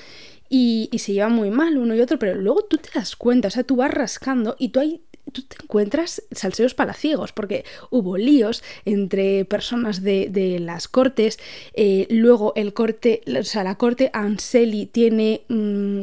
y, 0.49 0.89
se 0.97 1.13
llevan 1.13 1.31
muy 1.31 1.49
mal 1.49 1.77
uno 1.77 1.95
y 1.95 2.01
otro, 2.01 2.19
pero 2.19 2.35
luego 2.35 2.63
tú 2.63 2.77
te 2.77 2.89
das 2.93 3.15
cuenta, 3.15 3.47
o 3.47 3.51
sea, 3.51 3.63
tú 3.63 3.77
vas 3.77 3.91
rascando 3.91 4.55
y 4.59 4.69
tú 4.69 4.81
hay 4.81 5.01
tú 5.31 5.43
te 5.43 5.55
encuentras 5.63 6.23
salseos 6.31 6.73
palaciegos, 6.73 7.31
porque 7.31 7.63
hubo 7.89 8.17
líos 8.17 8.63
entre 8.83 9.45
personas 9.45 10.01
de, 10.01 10.57
las 10.59 10.89
cortes, 10.89 11.39
eh, 11.73 12.05
luego 12.09 12.51
el 12.55 12.73
corte, 12.73 13.21
o 13.39 13.43
sea, 13.43 13.63
la 13.63 13.75
corte 13.75 14.09
Anseli 14.13 14.87
tiene 14.87 15.43
mm, 15.47 16.01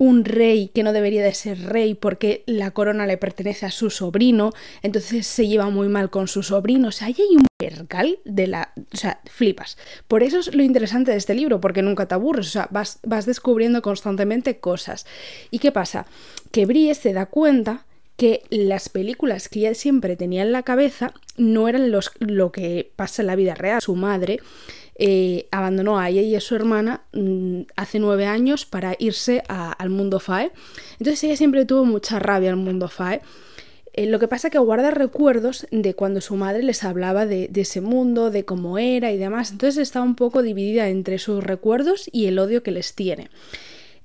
un 0.00 0.24
rey 0.24 0.70
que 0.74 0.82
no 0.82 0.94
debería 0.94 1.22
de 1.22 1.34
ser 1.34 1.60
rey 1.60 1.92
porque 1.92 2.42
la 2.46 2.70
corona 2.70 3.06
le 3.06 3.18
pertenece 3.18 3.66
a 3.66 3.70
su 3.70 3.90
sobrino, 3.90 4.50
entonces 4.80 5.26
se 5.26 5.46
lleva 5.46 5.68
muy 5.68 5.88
mal 5.88 6.08
con 6.08 6.26
su 6.26 6.42
sobrino, 6.42 6.88
o 6.88 6.90
sea, 6.90 7.08
ahí 7.08 7.16
hay 7.18 7.36
un 7.36 7.46
percal 7.58 8.18
de 8.24 8.46
la... 8.46 8.72
o 8.94 8.96
sea, 8.96 9.20
flipas. 9.26 9.76
Por 10.08 10.22
eso 10.22 10.38
es 10.38 10.54
lo 10.54 10.62
interesante 10.62 11.10
de 11.10 11.18
este 11.18 11.34
libro, 11.34 11.60
porque 11.60 11.82
nunca 11.82 12.08
te 12.08 12.14
aburres, 12.14 12.46
o 12.46 12.50
sea, 12.50 12.68
vas, 12.70 12.98
vas 13.02 13.26
descubriendo 13.26 13.82
constantemente 13.82 14.58
cosas. 14.58 15.04
¿Y 15.50 15.58
qué 15.58 15.70
pasa? 15.70 16.06
Que 16.50 16.64
Brie 16.64 16.94
se 16.94 17.12
da 17.12 17.26
cuenta 17.26 17.84
que 18.16 18.42
las 18.48 18.88
películas 18.88 19.50
que 19.50 19.60
ella 19.60 19.74
siempre 19.74 20.16
tenía 20.16 20.40
en 20.40 20.52
la 20.52 20.62
cabeza 20.62 21.12
no 21.40 21.68
eran 21.68 21.90
los, 21.90 22.12
lo 22.18 22.52
que 22.52 22.92
pasa 22.94 23.22
en 23.22 23.26
la 23.26 23.36
vida 23.36 23.54
real. 23.54 23.80
Su 23.80 23.96
madre 23.96 24.40
eh, 25.02 25.48
abandonó 25.50 25.98
a 25.98 26.10
ella 26.10 26.20
y 26.20 26.36
a 26.36 26.40
su 26.40 26.54
hermana 26.54 27.04
mm, 27.14 27.62
hace 27.74 27.98
nueve 27.98 28.26
años 28.26 28.66
para 28.66 28.96
irse 28.98 29.42
al 29.48 29.88
mundo 29.88 30.20
FAE. 30.20 30.52
Entonces 30.98 31.24
ella 31.24 31.36
siempre 31.36 31.64
tuvo 31.64 31.86
mucha 31.86 32.18
rabia 32.18 32.50
al 32.50 32.56
mundo 32.56 32.88
FAE. 32.88 33.22
Eh, 33.94 34.06
lo 34.06 34.18
que 34.18 34.28
pasa 34.28 34.50
que 34.50 34.58
guarda 34.58 34.90
recuerdos 34.90 35.66
de 35.70 35.94
cuando 35.94 36.20
su 36.20 36.36
madre 36.36 36.62
les 36.62 36.84
hablaba 36.84 37.24
de, 37.24 37.50
ese 37.54 37.80
mundo, 37.80 38.30
de 38.30 38.44
cómo 38.44 38.76
era 38.78 39.10
y 39.10 39.16
demás. 39.16 39.52
Entonces 39.52 39.78
está 39.78 40.02
un 40.02 40.16
poco 40.16 40.42
dividida 40.42 40.88
entre 40.88 41.18
sus 41.18 41.42
recuerdos 41.42 42.08
y 42.12 42.26
el 42.26 42.38
odio 42.38 42.62
que 42.62 42.70
les 42.70 42.94
tiene 42.94 43.30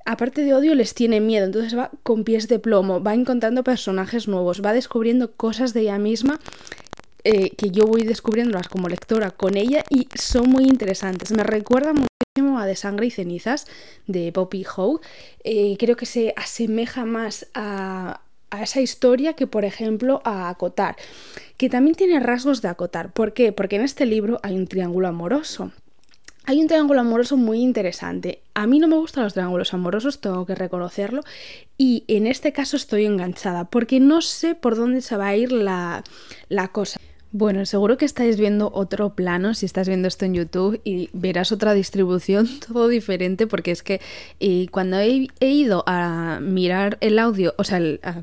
aparte 0.08 0.44
de 0.44 0.54
odio, 0.54 0.76
les 0.76 0.94
tiene 0.94 1.20
miedo. 1.20 1.48
Entonces 1.48 1.76
va 1.76 1.90
con 2.04 2.24
pies 2.24 2.48
de 2.48 2.60
plomo, 2.60 3.02
va 3.02 3.16
encontrando 3.16 3.64
personajes 3.64 4.28
nuevos, 4.28 4.62
va 4.64 4.72
descubriendo 4.72 5.32
cosas 5.32 5.74
de 5.74 5.82
ella 5.82 5.98
misma 5.98 6.40
eh, 7.26 7.50
que 7.58 7.72
yo 7.72 7.86
voy 7.88 8.04
descubriéndolas 8.04 8.70
como 8.70 8.88
lectora 8.88 9.32
con 9.32 9.58
ella 9.58 9.84
y 9.90 10.08
son 10.14 10.48
muy 10.48 10.66
interesantes. 10.66 11.32
Me 11.32 11.44
recuerda 11.44 11.92
muchísimo 11.92 12.60
a 12.60 12.68
De 12.68 12.76
Sangre 12.76 13.08
y 13.08 13.12
Cenizas 13.12 13.66
de 14.06 14.32
Poppy 14.32 14.64
Howe. 14.64 15.02
Eh, 15.44 15.76
creo 15.80 15.98
que 15.98 16.06
se 16.06 16.34
asemeja 16.38 17.04
más 17.04 17.48
a, 17.56 18.22
a 18.52 18.64
esa 18.64 18.80
historia 18.80 19.34
que, 19.34 19.48
por 19.48 19.66
ejemplo, 19.66 20.22
a 20.24 20.50
Acotar, 20.50 20.98
que 21.58 21.68
también 21.68 21.96
tiene 21.96 22.20
rasgos 22.20 22.62
de 22.62 22.68
Acotar. 22.68 23.12
¿Por 23.12 23.34
qué? 23.34 23.52
Porque 23.52 23.78
en 23.78 23.82
este 23.82 24.06
libro 24.06 24.40
hay 24.44 24.56
un 24.56 24.68
triángulo 24.68 25.08
amoroso. 25.08 25.72
Hay 26.48 26.62
un 26.62 26.68
triángulo 26.68 27.02
amoroso 27.02 27.38
muy 27.38 27.60
interesante. 27.60 28.44
A 28.54 28.68
mí 28.68 28.78
no 28.78 28.88
me 28.88 28.98
gustan 28.98 29.24
los 29.24 29.34
triángulos 29.34 29.74
amorosos, 29.74 30.22
tengo 30.22 30.46
que 30.46 30.54
reconocerlo. 30.54 31.24
Y 31.76 32.04
en 32.08 32.28
este 32.28 32.54
caso 32.54 32.78
estoy 32.78 33.06
enganchada, 33.06 33.66
porque 33.66 34.00
no 34.00 34.22
sé 34.22 34.54
por 34.54 34.76
dónde 34.76 35.02
se 35.02 35.18
va 35.18 35.30
a 35.30 35.36
ir 35.36 35.52
la, 35.52 36.04
la 36.50 36.68
cosa. 36.68 37.00
Bueno, 37.38 37.66
seguro 37.66 37.98
que 37.98 38.06
estáis 38.06 38.40
viendo 38.40 38.72
otro 38.74 39.14
plano 39.14 39.56
si 39.56 39.66
estás 39.66 39.90
viendo 39.90 40.08
esto 40.08 40.24
en 40.24 40.36
YouTube 40.36 40.80
y 40.86 41.10
verás 41.12 41.52
otra 41.52 41.74
distribución 41.74 42.48
todo 42.66 42.88
diferente 42.88 43.46
porque 43.46 43.72
es 43.72 43.84
que 43.84 44.00
eh, 44.40 44.68
cuando 44.72 45.00
he, 45.00 45.28
ido 45.42 45.84
a 45.86 46.40
mirar 46.42 46.98
el 47.02 47.20
audio, 47.20 47.54
o 47.58 47.66
sea, 47.66 47.82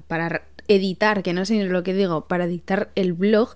para 0.08 0.44
editar, 0.66 1.22
que 1.22 1.34
no 1.34 1.44
sé 1.44 1.58
ni 1.58 1.64
lo 1.64 1.82
que 1.82 1.92
digo, 1.92 2.26
para 2.26 2.46
dictar 2.46 2.90
el 2.94 3.12
blog, 3.12 3.54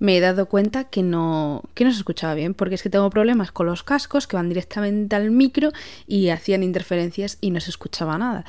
me 0.00 0.16
he 0.16 0.20
dado 0.20 0.46
cuenta 0.46 0.82
que 0.82 1.04
no, 1.04 1.62
que 1.74 1.84
no 1.84 1.92
se 1.92 1.98
escuchaba 1.98 2.34
bien, 2.34 2.54
porque 2.54 2.74
es 2.74 2.82
que 2.82 2.90
tengo 2.90 3.08
problemas 3.08 3.52
con 3.52 3.66
los 3.66 3.84
cascos 3.84 4.26
que 4.26 4.34
van 4.34 4.48
directamente 4.48 5.14
al 5.14 5.30
micro 5.30 5.70
y 6.08 6.30
hacían 6.30 6.64
interferencias 6.64 7.38
y 7.40 7.52
no 7.52 7.60
se 7.60 7.70
escuchaba 7.70 8.18
nada. 8.18 8.44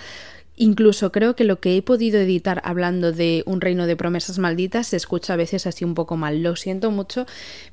Incluso 0.59 1.11
creo 1.11 1.35
que 1.35 1.43
lo 1.43 1.59
que 1.59 1.77
he 1.77 1.83
podido 1.83 2.19
editar 2.19 2.61
hablando 2.65 3.11
de 3.11 3.43
un 3.45 3.61
reino 3.61 3.85
de 3.85 3.95
promesas 3.95 4.39
malditas 4.39 4.87
se 4.87 4.97
escucha 4.97 5.33
a 5.33 5.37
veces 5.37 5.67
así 5.67 5.85
un 5.85 5.93
poco 5.93 6.17
mal. 6.17 6.41
Lo 6.41 6.55
siento 6.55 6.89
mucho, 6.89 7.27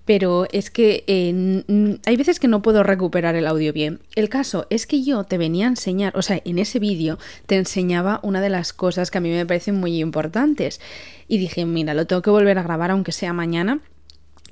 pero 0.04 0.46
es 0.52 0.70
que 0.70 1.02
eh, 1.06 1.98
hay 2.04 2.16
veces 2.16 2.38
que 2.38 2.46
no 2.46 2.60
puedo 2.60 2.82
recuperar 2.82 3.36
el 3.36 3.46
audio 3.46 3.72
bien. 3.72 4.00
El 4.14 4.28
caso 4.28 4.66
es 4.68 4.86
que 4.86 5.02
yo 5.02 5.24
te 5.24 5.38
venía 5.38 5.64
a 5.64 5.70
enseñar, 5.70 6.14
o 6.14 6.20
sea, 6.20 6.42
en 6.44 6.58
ese 6.58 6.78
vídeo 6.78 7.18
te 7.46 7.56
enseñaba 7.56 8.20
una 8.22 8.42
de 8.42 8.50
las 8.50 8.74
cosas 8.74 9.10
que 9.10 9.16
a 9.16 9.22
mí 9.22 9.30
me 9.30 9.46
parecen 9.46 9.76
muy 9.76 9.98
importantes. 10.00 10.78
Y 11.26 11.38
dije, 11.38 11.64
mira, 11.64 11.94
lo 11.94 12.06
tengo 12.06 12.20
que 12.20 12.28
volver 12.28 12.58
a 12.58 12.62
grabar 12.64 12.90
aunque 12.90 13.12
sea 13.12 13.32
mañana. 13.32 13.80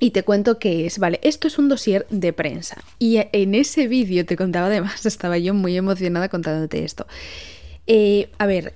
Y 0.00 0.10
te 0.10 0.24
cuento 0.24 0.58
qué 0.58 0.86
es, 0.86 0.98
vale, 0.98 1.20
esto 1.22 1.46
es 1.46 1.58
un 1.58 1.68
dossier 1.68 2.06
de 2.10 2.32
prensa. 2.32 2.82
Y 2.98 3.20
en 3.30 3.54
ese 3.54 3.86
vídeo 3.86 4.24
te 4.24 4.36
contaba 4.36 4.66
además, 4.66 5.06
estaba 5.06 5.36
yo 5.36 5.52
muy 5.52 5.76
emocionada 5.76 6.30
contándote 6.30 6.82
esto. 6.82 7.06
Eh, 7.86 8.30
a 8.38 8.46
ver, 8.46 8.74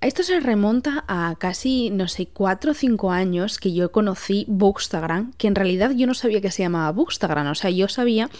esto 0.00 0.22
se 0.22 0.38
remonta 0.40 1.04
a 1.08 1.34
casi, 1.38 1.90
no 1.90 2.06
sé, 2.06 2.26
cuatro 2.26 2.72
o 2.72 2.74
cinco 2.74 3.10
años 3.10 3.58
que 3.58 3.72
yo 3.72 3.90
conocí 3.90 4.44
Bookstagram, 4.48 5.32
que 5.38 5.48
en 5.48 5.54
realidad 5.54 5.90
yo 5.90 6.06
no 6.06 6.14
sabía 6.14 6.40
que 6.40 6.50
se 6.50 6.62
llamaba 6.62 6.92
Bookstagram, 6.92 7.46
o 7.48 7.54
sea, 7.54 7.70
yo 7.70 7.88
sabía 7.88 8.30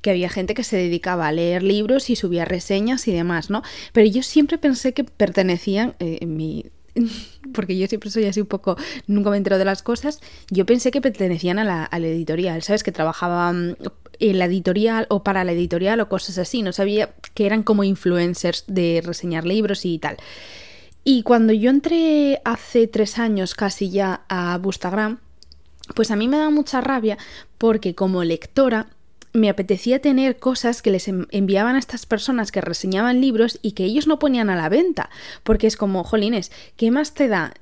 que 0.00 0.10
había 0.10 0.30
gente 0.30 0.54
que 0.54 0.64
se 0.64 0.76
dedicaba 0.76 1.28
a 1.28 1.32
leer 1.32 1.62
libros 1.62 2.10
y 2.10 2.16
subía 2.16 2.44
reseñas 2.44 3.06
y 3.08 3.12
demás, 3.12 3.50
¿no? 3.50 3.62
Pero 3.92 4.08
yo 4.08 4.22
siempre 4.22 4.58
pensé 4.58 4.94
que 4.94 5.04
pertenecían, 5.04 5.94
eh, 6.00 6.18
en 6.22 6.36
mi 6.36 6.64
porque 7.54 7.76
yo 7.78 7.86
siempre 7.86 8.10
soy 8.10 8.24
así 8.26 8.40
un 8.40 8.46
poco, 8.46 8.76
nunca 9.06 9.30
me 9.30 9.36
entero 9.36 9.58
de 9.58 9.64
las 9.64 9.82
cosas, 9.82 10.20
yo 10.50 10.66
pensé 10.66 10.90
que 10.90 11.00
pertenecían 11.00 11.58
a 11.58 11.64
la, 11.64 11.88
editorial, 11.98 12.62
¿sabes? 12.62 12.82
Que 12.82 12.92
trabajaban 12.92 13.76
en 14.22 14.38
la 14.38 14.44
editorial 14.46 15.06
o 15.10 15.22
para 15.22 15.44
la 15.44 15.52
editorial 15.52 16.00
o 16.00 16.08
cosas 16.08 16.38
así, 16.38 16.62
no 16.62 16.72
sabía 16.72 17.14
que 17.34 17.46
eran 17.46 17.62
como 17.62 17.84
influencers 17.84 18.64
de 18.68 19.02
reseñar 19.04 19.44
libros 19.44 19.84
y 19.84 19.98
tal. 19.98 20.16
Y 21.04 21.24
cuando 21.24 21.52
yo 21.52 21.70
entré 21.70 22.40
hace 22.44 22.86
tres 22.86 23.18
años 23.18 23.54
casi 23.54 23.90
ya 23.90 24.22
a 24.28 24.56
Bustagram, 24.58 25.18
pues 25.96 26.12
a 26.12 26.16
mí 26.16 26.28
me 26.28 26.36
da 26.38 26.50
mucha 26.50 26.80
rabia 26.80 27.18
porque 27.58 27.94
como 27.96 28.22
lectora 28.22 28.86
me 29.32 29.48
apetecía 29.48 30.00
tener 30.00 30.36
cosas 30.36 30.82
que 30.82 30.90
les 30.90 31.08
enviaban 31.08 31.76
a 31.76 31.78
estas 31.78 32.04
personas 32.04 32.52
que 32.52 32.60
reseñaban 32.60 33.20
libros 33.20 33.58
y 33.62 33.72
que 33.72 33.84
ellos 33.84 34.06
no 34.06 34.18
ponían 34.18 34.50
a 34.50 34.56
la 34.56 34.68
venta, 34.68 35.10
porque 35.42 35.66
es 35.66 35.76
como, 35.76 36.04
jolines, 36.04 36.52
¿qué 36.76 36.90
más 36.90 37.14
te 37.14 37.28
da? 37.28 37.54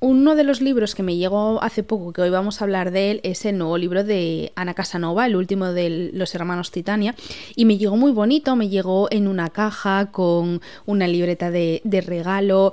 Uno 0.00 0.34
de 0.34 0.44
los 0.44 0.60
libros 0.62 0.94
que 0.94 1.02
me 1.02 1.16
llegó 1.16 1.62
hace 1.62 1.82
poco, 1.82 2.12
que 2.12 2.22
hoy 2.22 2.30
vamos 2.30 2.60
a 2.60 2.64
hablar 2.64 2.90
de 2.90 3.10
él, 3.10 3.20
es 3.22 3.44
el 3.44 3.58
nuevo 3.58 3.76
libro 3.76 4.02
de 4.02 4.52
Ana 4.56 4.74
Casanova, 4.74 5.26
el 5.26 5.36
último 5.36 5.72
de 5.72 6.10
los 6.14 6.34
hermanos 6.34 6.70
Titania, 6.70 7.14
y 7.54 7.66
me 7.66 7.76
llegó 7.76 7.96
muy 7.96 8.12
bonito, 8.12 8.56
me 8.56 8.68
llegó 8.68 9.08
en 9.10 9.28
una 9.28 9.50
caja 9.50 10.10
con 10.10 10.62
una 10.86 11.06
libreta 11.06 11.50
de, 11.50 11.82
de 11.84 12.00
regalo, 12.00 12.72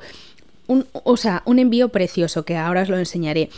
un, 0.67 0.85
o 0.91 1.17
sea, 1.17 1.41
un 1.45 1.59
envío 1.59 1.89
precioso 1.89 2.45
que 2.45 2.55
ahora 2.55 2.83
os 2.83 2.89
lo 2.89 2.97
enseñaré. 2.97 3.49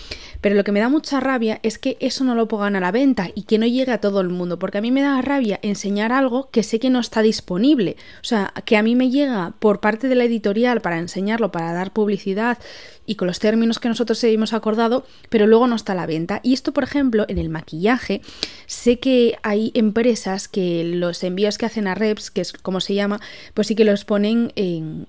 Pero 0.41 0.55
lo 0.55 0.63
que 0.63 0.71
me 0.71 0.79
da 0.79 0.89
mucha 0.89 1.19
rabia 1.19 1.59
es 1.63 1.77
que 1.77 1.97
eso 1.99 2.23
no 2.23 2.35
lo 2.35 2.47
pongan 2.47 2.75
a 2.75 2.79
la 2.79 2.91
venta 2.91 3.29
y 3.35 3.43
que 3.43 3.59
no 3.59 3.67
llegue 3.67 3.91
a 3.91 4.01
todo 4.01 4.21
el 4.21 4.29
mundo, 4.29 4.57
porque 4.59 4.79
a 4.79 4.81
mí 4.81 4.91
me 4.91 5.01
da 5.01 5.21
rabia 5.21 5.59
enseñar 5.61 6.11
algo 6.11 6.49
que 6.51 6.63
sé 6.63 6.79
que 6.79 6.89
no 6.89 6.99
está 6.99 7.21
disponible. 7.21 7.95
O 8.21 8.25
sea, 8.25 8.53
que 8.65 8.75
a 8.75 8.83
mí 8.83 8.95
me 8.95 9.11
llega 9.11 9.53
por 9.59 9.79
parte 9.79 10.07
de 10.07 10.15
la 10.15 10.23
editorial 10.23 10.81
para 10.81 10.97
enseñarlo, 10.97 11.51
para 11.51 11.73
dar 11.73 11.93
publicidad 11.93 12.57
y 13.05 13.15
con 13.15 13.27
los 13.27 13.39
términos 13.39 13.79
que 13.79 13.89
nosotros 13.89 14.23
hemos 14.23 14.53
acordado, 14.53 15.05
pero 15.29 15.45
luego 15.45 15.67
no 15.67 15.75
está 15.75 15.93
a 15.93 15.95
la 15.95 16.05
venta. 16.05 16.39
Y 16.43 16.53
esto, 16.53 16.71
por 16.71 16.83
ejemplo, 16.83 17.25
en 17.27 17.37
el 17.37 17.49
maquillaje, 17.49 18.21
sé 18.67 18.99
que 18.99 19.37
hay 19.43 19.71
empresas 19.73 20.47
que 20.47 20.83
los 20.83 21.23
envíos 21.23 21.57
que 21.57 21.65
hacen 21.65 21.87
a 21.87 21.95
Reps, 21.95 22.31
que 22.31 22.41
es 22.41 22.53
como 22.53 22.79
se 22.79 22.93
llama, 22.93 23.19
pues 23.53 23.67
sí 23.67 23.75
que 23.75 23.85
los 23.85 24.05
ponen 24.05 24.53
eh, 24.55 25.05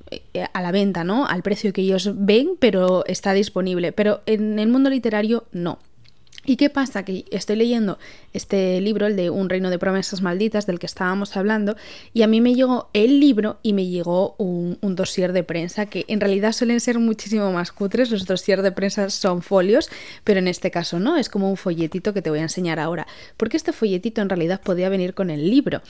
a 0.52 0.62
la 0.62 0.72
venta, 0.72 1.04
¿no? 1.04 1.26
Al 1.26 1.42
precio 1.42 1.72
que 1.72 1.82
ellos 1.82 2.10
ven, 2.14 2.52
pero 2.58 3.04
está 3.06 3.34
disponible. 3.34 3.92
Pero 3.92 4.22
en 4.26 4.58
el 4.58 4.68
mundo 4.68 4.90
literario 4.90 5.21
no. 5.52 5.78
¿Y 6.44 6.56
qué 6.56 6.70
pasa? 6.70 7.04
Que 7.04 7.24
estoy 7.30 7.54
leyendo 7.54 7.98
este 8.32 8.80
libro, 8.80 9.06
el 9.06 9.14
de 9.14 9.30
Un 9.30 9.48
reino 9.48 9.70
de 9.70 9.78
promesas 9.78 10.22
malditas, 10.22 10.66
del 10.66 10.80
que 10.80 10.86
estábamos 10.86 11.36
hablando, 11.36 11.76
y 12.12 12.22
a 12.22 12.26
mí 12.26 12.40
me 12.40 12.54
llegó 12.54 12.90
el 12.94 13.20
libro 13.20 13.58
y 13.62 13.74
me 13.74 13.86
llegó 13.86 14.34
un, 14.38 14.76
un 14.80 14.96
dossier 14.96 15.32
de 15.32 15.44
prensa, 15.44 15.86
que 15.86 16.04
en 16.08 16.18
realidad 16.18 16.52
suelen 16.52 16.80
ser 16.80 16.98
muchísimo 16.98 17.52
más 17.52 17.70
cutres, 17.70 18.10
los 18.10 18.26
dossier 18.26 18.62
de 18.62 18.72
prensa 18.72 19.08
son 19.10 19.42
folios, 19.42 19.88
pero 20.24 20.40
en 20.40 20.48
este 20.48 20.72
caso 20.72 20.98
no, 20.98 21.16
es 21.16 21.28
como 21.28 21.48
un 21.48 21.56
folletito 21.56 22.12
que 22.12 22.22
te 22.22 22.30
voy 22.30 22.40
a 22.40 22.42
enseñar 22.42 22.80
ahora, 22.80 23.06
porque 23.36 23.56
este 23.56 23.72
folletito 23.72 24.20
en 24.20 24.28
realidad 24.28 24.60
podía 24.60 24.88
venir 24.88 25.14
con 25.14 25.30
el 25.30 25.48
libro 25.48 25.80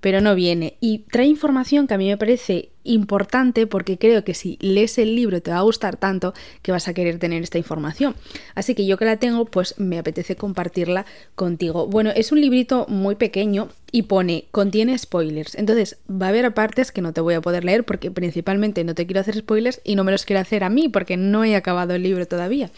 pero 0.00 0.20
no 0.20 0.34
viene. 0.34 0.76
Y 0.80 0.98
trae 1.10 1.26
información 1.26 1.86
que 1.86 1.94
a 1.94 1.98
mí 1.98 2.08
me 2.08 2.16
parece 2.16 2.70
importante 2.82 3.66
porque 3.66 3.98
creo 3.98 4.24
que 4.24 4.34
si 4.34 4.56
lees 4.60 4.98
el 4.98 5.14
libro 5.14 5.42
te 5.42 5.50
va 5.50 5.58
a 5.58 5.62
gustar 5.62 5.96
tanto 5.96 6.32
que 6.62 6.72
vas 6.72 6.88
a 6.88 6.94
querer 6.94 7.18
tener 7.18 7.42
esta 7.42 7.58
información. 7.58 8.14
Así 8.54 8.74
que 8.74 8.86
yo 8.86 8.96
que 8.96 9.04
la 9.04 9.18
tengo, 9.18 9.44
pues 9.44 9.78
me 9.78 9.98
apetece 9.98 10.36
compartirla 10.36 11.04
contigo. 11.34 11.86
Bueno, 11.86 12.10
es 12.14 12.32
un 12.32 12.40
librito 12.40 12.86
muy 12.88 13.16
pequeño 13.16 13.68
y 13.92 14.02
pone, 14.02 14.46
contiene 14.50 14.96
spoilers. 14.98 15.54
Entonces 15.54 15.98
va 16.10 16.26
a 16.26 16.28
haber 16.30 16.52
partes 16.54 16.92
que 16.92 17.02
no 17.02 17.12
te 17.12 17.20
voy 17.20 17.34
a 17.34 17.40
poder 17.40 17.64
leer 17.64 17.84
porque 17.84 18.10
principalmente 18.10 18.84
no 18.84 18.94
te 18.94 19.06
quiero 19.06 19.20
hacer 19.20 19.36
spoilers 19.36 19.80
y 19.84 19.94
no 19.94 20.04
me 20.04 20.12
los 20.12 20.24
quiero 20.24 20.40
hacer 20.40 20.64
a 20.64 20.70
mí 20.70 20.88
porque 20.88 21.16
no 21.16 21.44
he 21.44 21.56
acabado 21.56 21.94
el 21.94 22.02
libro 22.02 22.26
todavía. 22.26 22.70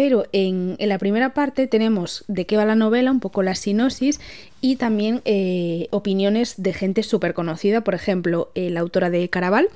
Pero 0.00 0.24
en, 0.32 0.78
la 0.78 0.96
primera 0.96 1.34
parte 1.34 1.66
tenemos 1.66 2.24
de 2.26 2.46
qué 2.46 2.56
va 2.56 2.64
la 2.64 2.74
novela, 2.74 3.10
un 3.10 3.20
poco 3.20 3.42
la 3.42 3.54
sinosis 3.54 4.18
y 4.62 4.76
también 4.76 5.20
eh, 5.26 5.88
opiniones 5.90 6.54
de 6.56 6.72
gente 6.72 7.02
súper 7.02 7.34
conocida, 7.34 7.82
por 7.82 7.94
ejemplo, 7.94 8.50
eh, 8.54 8.70
la 8.70 8.80
autora 8.80 9.10
de 9.10 9.28
Caraval 9.28 9.68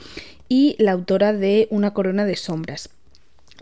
y 0.49 0.77
la 0.79 0.93
autora 0.93 1.35
de 1.35 1.69
Una 1.69 1.93
corona 1.93 2.25
de 2.25 2.37
sombras. 2.37 2.89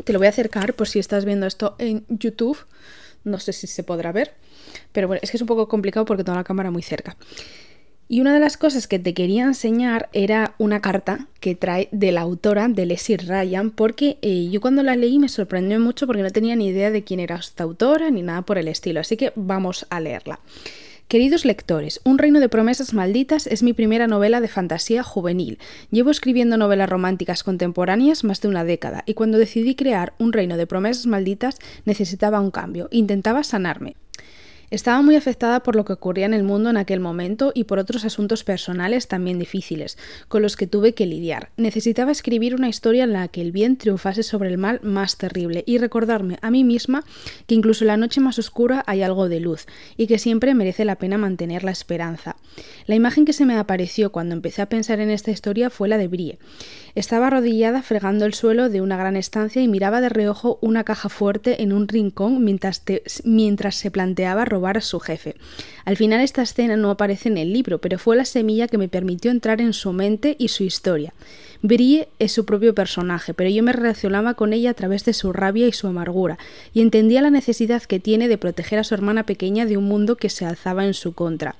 Te 0.04 0.12
lo 0.12 0.20
voy 0.20 0.26
a 0.26 0.30
acercar 0.30 0.74
por 0.74 0.86
si 0.86 1.00
estás 1.00 1.24
viendo 1.24 1.46
esto 1.46 1.74
en 1.80 2.04
YouTube. 2.08 2.58
No 3.24 3.40
sé 3.40 3.52
si 3.52 3.66
se 3.66 3.82
podrá 3.82 4.12
ver, 4.12 4.32
pero 4.92 5.08
bueno, 5.08 5.18
es 5.20 5.32
que 5.32 5.38
es 5.38 5.40
un 5.40 5.48
poco 5.48 5.66
complicado 5.66 6.06
porque 6.06 6.22
tengo 6.22 6.38
la 6.38 6.44
cámara 6.44 6.70
muy 6.70 6.84
cerca. 6.84 7.16
Y 8.12 8.20
una 8.20 8.34
de 8.34 8.40
las 8.40 8.58
cosas 8.58 8.86
que 8.86 8.98
te 8.98 9.14
quería 9.14 9.44
enseñar 9.44 10.10
era 10.12 10.54
una 10.58 10.82
carta 10.82 11.28
que 11.40 11.54
trae 11.54 11.88
de 11.92 12.12
la 12.12 12.20
autora 12.20 12.68
de 12.68 12.84
Leslie 12.84 13.16
Ryan, 13.16 13.70
porque 13.70 14.18
eh, 14.20 14.50
yo 14.50 14.60
cuando 14.60 14.82
la 14.82 14.96
leí 14.96 15.18
me 15.18 15.30
sorprendió 15.30 15.80
mucho 15.80 16.06
porque 16.06 16.22
no 16.22 16.28
tenía 16.28 16.54
ni 16.54 16.66
idea 16.66 16.90
de 16.90 17.04
quién 17.04 17.20
era 17.20 17.36
esta 17.36 17.64
autora 17.64 18.10
ni 18.10 18.20
nada 18.20 18.42
por 18.42 18.58
el 18.58 18.68
estilo, 18.68 19.00
así 19.00 19.16
que 19.16 19.32
vamos 19.34 19.86
a 19.88 19.98
leerla. 19.98 20.40
Queridos 21.08 21.46
lectores, 21.46 22.02
Un 22.04 22.18
reino 22.18 22.38
de 22.38 22.50
promesas 22.50 22.92
malditas 22.92 23.46
es 23.46 23.62
mi 23.62 23.72
primera 23.72 24.06
novela 24.06 24.42
de 24.42 24.48
fantasía 24.48 25.02
juvenil. 25.02 25.58
Llevo 25.90 26.10
escribiendo 26.10 26.58
novelas 26.58 26.90
románticas 26.90 27.42
contemporáneas 27.42 28.24
más 28.24 28.42
de 28.42 28.48
una 28.48 28.62
década 28.62 29.04
y 29.06 29.14
cuando 29.14 29.38
decidí 29.38 29.74
crear 29.74 30.12
Un 30.18 30.34
reino 30.34 30.58
de 30.58 30.66
promesas 30.66 31.06
malditas 31.06 31.56
necesitaba 31.86 32.40
un 32.40 32.50
cambio, 32.50 32.88
intentaba 32.90 33.42
sanarme. 33.42 33.96
Estaba 34.72 35.02
muy 35.02 35.16
afectada 35.16 35.62
por 35.62 35.76
lo 35.76 35.84
que 35.84 35.92
ocurría 35.92 36.24
en 36.24 36.32
el 36.32 36.44
mundo 36.44 36.70
en 36.70 36.78
aquel 36.78 36.98
momento 36.98 37.52
y 37.54 37.64
por 37.64 37.78
otros 37.78 38.06
asuntos 38.06 38.42
personales 38.42 39.06
también 39.06 39.38
difíciles, 39.38 39.98
con 40.28 40.40
los 40.40 40.56
que 40.56 40.66
tuve 40.66 40.94
que 40.94 41.04
lidiar. 41.04 41.50
Necesitaba 41.58 42.10
escribir 42.10 42.54
una 42.54 42.70
historia 42.70 43.04
en 43.04 43.12
la 43.12 43.28
que 43.28 43.42
el 43.42 43.52
bien 43.52 43.76
triunfase 43.76 44.22
sobre 44.22 44.48
el 44.48 44.56
mal 44.56 44.80
más 44.82 45.18
terrible 45.18 45.62
y 45.66 45.76
recordarme 45.76 46.38
a 46.40 46.50
mí 46.50 46.64
misma 46.64 47.04
que 47.46 47.54
incluso 47.54 47.84
en 47.84 47.88
la 47.88 47.98
noche 47.98 48.22
más 48.22 48.38
oscura 48.38 48.82
hay 48.86 49.02
algo 49.02 49.28
de 49.28 49.40
luz 49.40 49.66
y 49.98 50.06
que 50.06 50.18
siempre 50.18 50.54
merece 50.54 50.86
la 50.86 50.96
pena 50.96 51.18
mantener 51.18 51.64
la 51.64 51.70
esperanza. 51.70 52.36
La 52.86 52.94
imagen 52.94 53.26
que 53.26 53.34
se 53.34 53.44
me 53.44 53.56
apareció 53.56 54.10
cuando 54.10 54.34
empecé 54.34 54.62
a 54.62 54.70
pensar 54.70 55.00
en 55.00 55.10
esta 55.10 55.30
historia 55.30 55.68
fue 55.68 55.86
la 55.86 55.98
de 55.98 56.08
Brie. 56.08 56.38
Estaba 56.94 57.28
arrodillada 57.28 57.80
fregando 57.80 58.26
el 58.26 58.34
suelo 58.34 58.68
de 58.68 58.82
una 58.82 58.98
gran 58.98 59.16
estancia 59.16 59.62
y 59.62 59.68
miraba 59.68 60.02
de 60.02 60.10
reojo 60.10 60.58
una 60.60 60.84
caja 60.84 61.08
fuerte 61.08 61.62
en 61.62 61.72
un 61.72 61.88
rincón 61.88 62.44
mientras, 62.44 62.82
mientras 63.24 63.76
se 63.76 63.90
planteaba 63.90 64.44
robar 64.44 64.76
a 64.76 64.82
su 64.82 65.00
jefe. 65.00 65.36
Al 65.86 65.96
final 65.96 66.20
esta 66.20 66.42
escena 66.42 66.76
no 66.76 66.90
aparece 66.90 67.30
en 67.30 67.38
el 67.38 67.52
libro, 67.52 67.80
pero 67.80 67.98
fue 67.98 68.16
la 68.16 68.26
semilla 68.26 68.68
que 68.68 68.76
me 68.76 68.88
permitió 68.88 69.30
entrar 69.30 69.62
en 69.62 69.72
su 69.72 69.92
mente 69.92 70.36
y 70.38 70.48
su 70.48 70.64
historia. 70.64 71.14
Brie 71.64 72.08
es 72.18 72.32
su 72.32 72.44
propio 72.44 72.74
personaje, 72.74 73.34
pero 73.34 73.48
yo 73.48 73.62
me 73.62 73.72
relacionaba 73.72 74.34
con 74.34 74.52
ella 74.52 74.70
a 74.70 74.74
través 74.74 75.04
de 75.04 75.12
su 75.12 75.32
rabia 75.32 75.68
y 75.68 75.72
su 75.72 75.86
amargura, 75.86 76.36
y 76.74 76.80
entendía 76.80 77.22
la 77.22 77.30
necesidad 77.30 77.84
que 77.84 78.00
tiene 78.00 78.26
de 78.26 78.36
proteger 78.36 78.80
a 78.80 78.84
su 78.84 78.94
hermana 78.94 79.26
pequeña 79.26 79.64
de 79.64 79.76
un 79.76 79.84
mundo 79.84 80.16
que 80.16 80.28
se 80.28 80.44
alzaba 80.44 80.84
en 80.84 80.92
su 80.92 81.12
contra. 81.12 81.54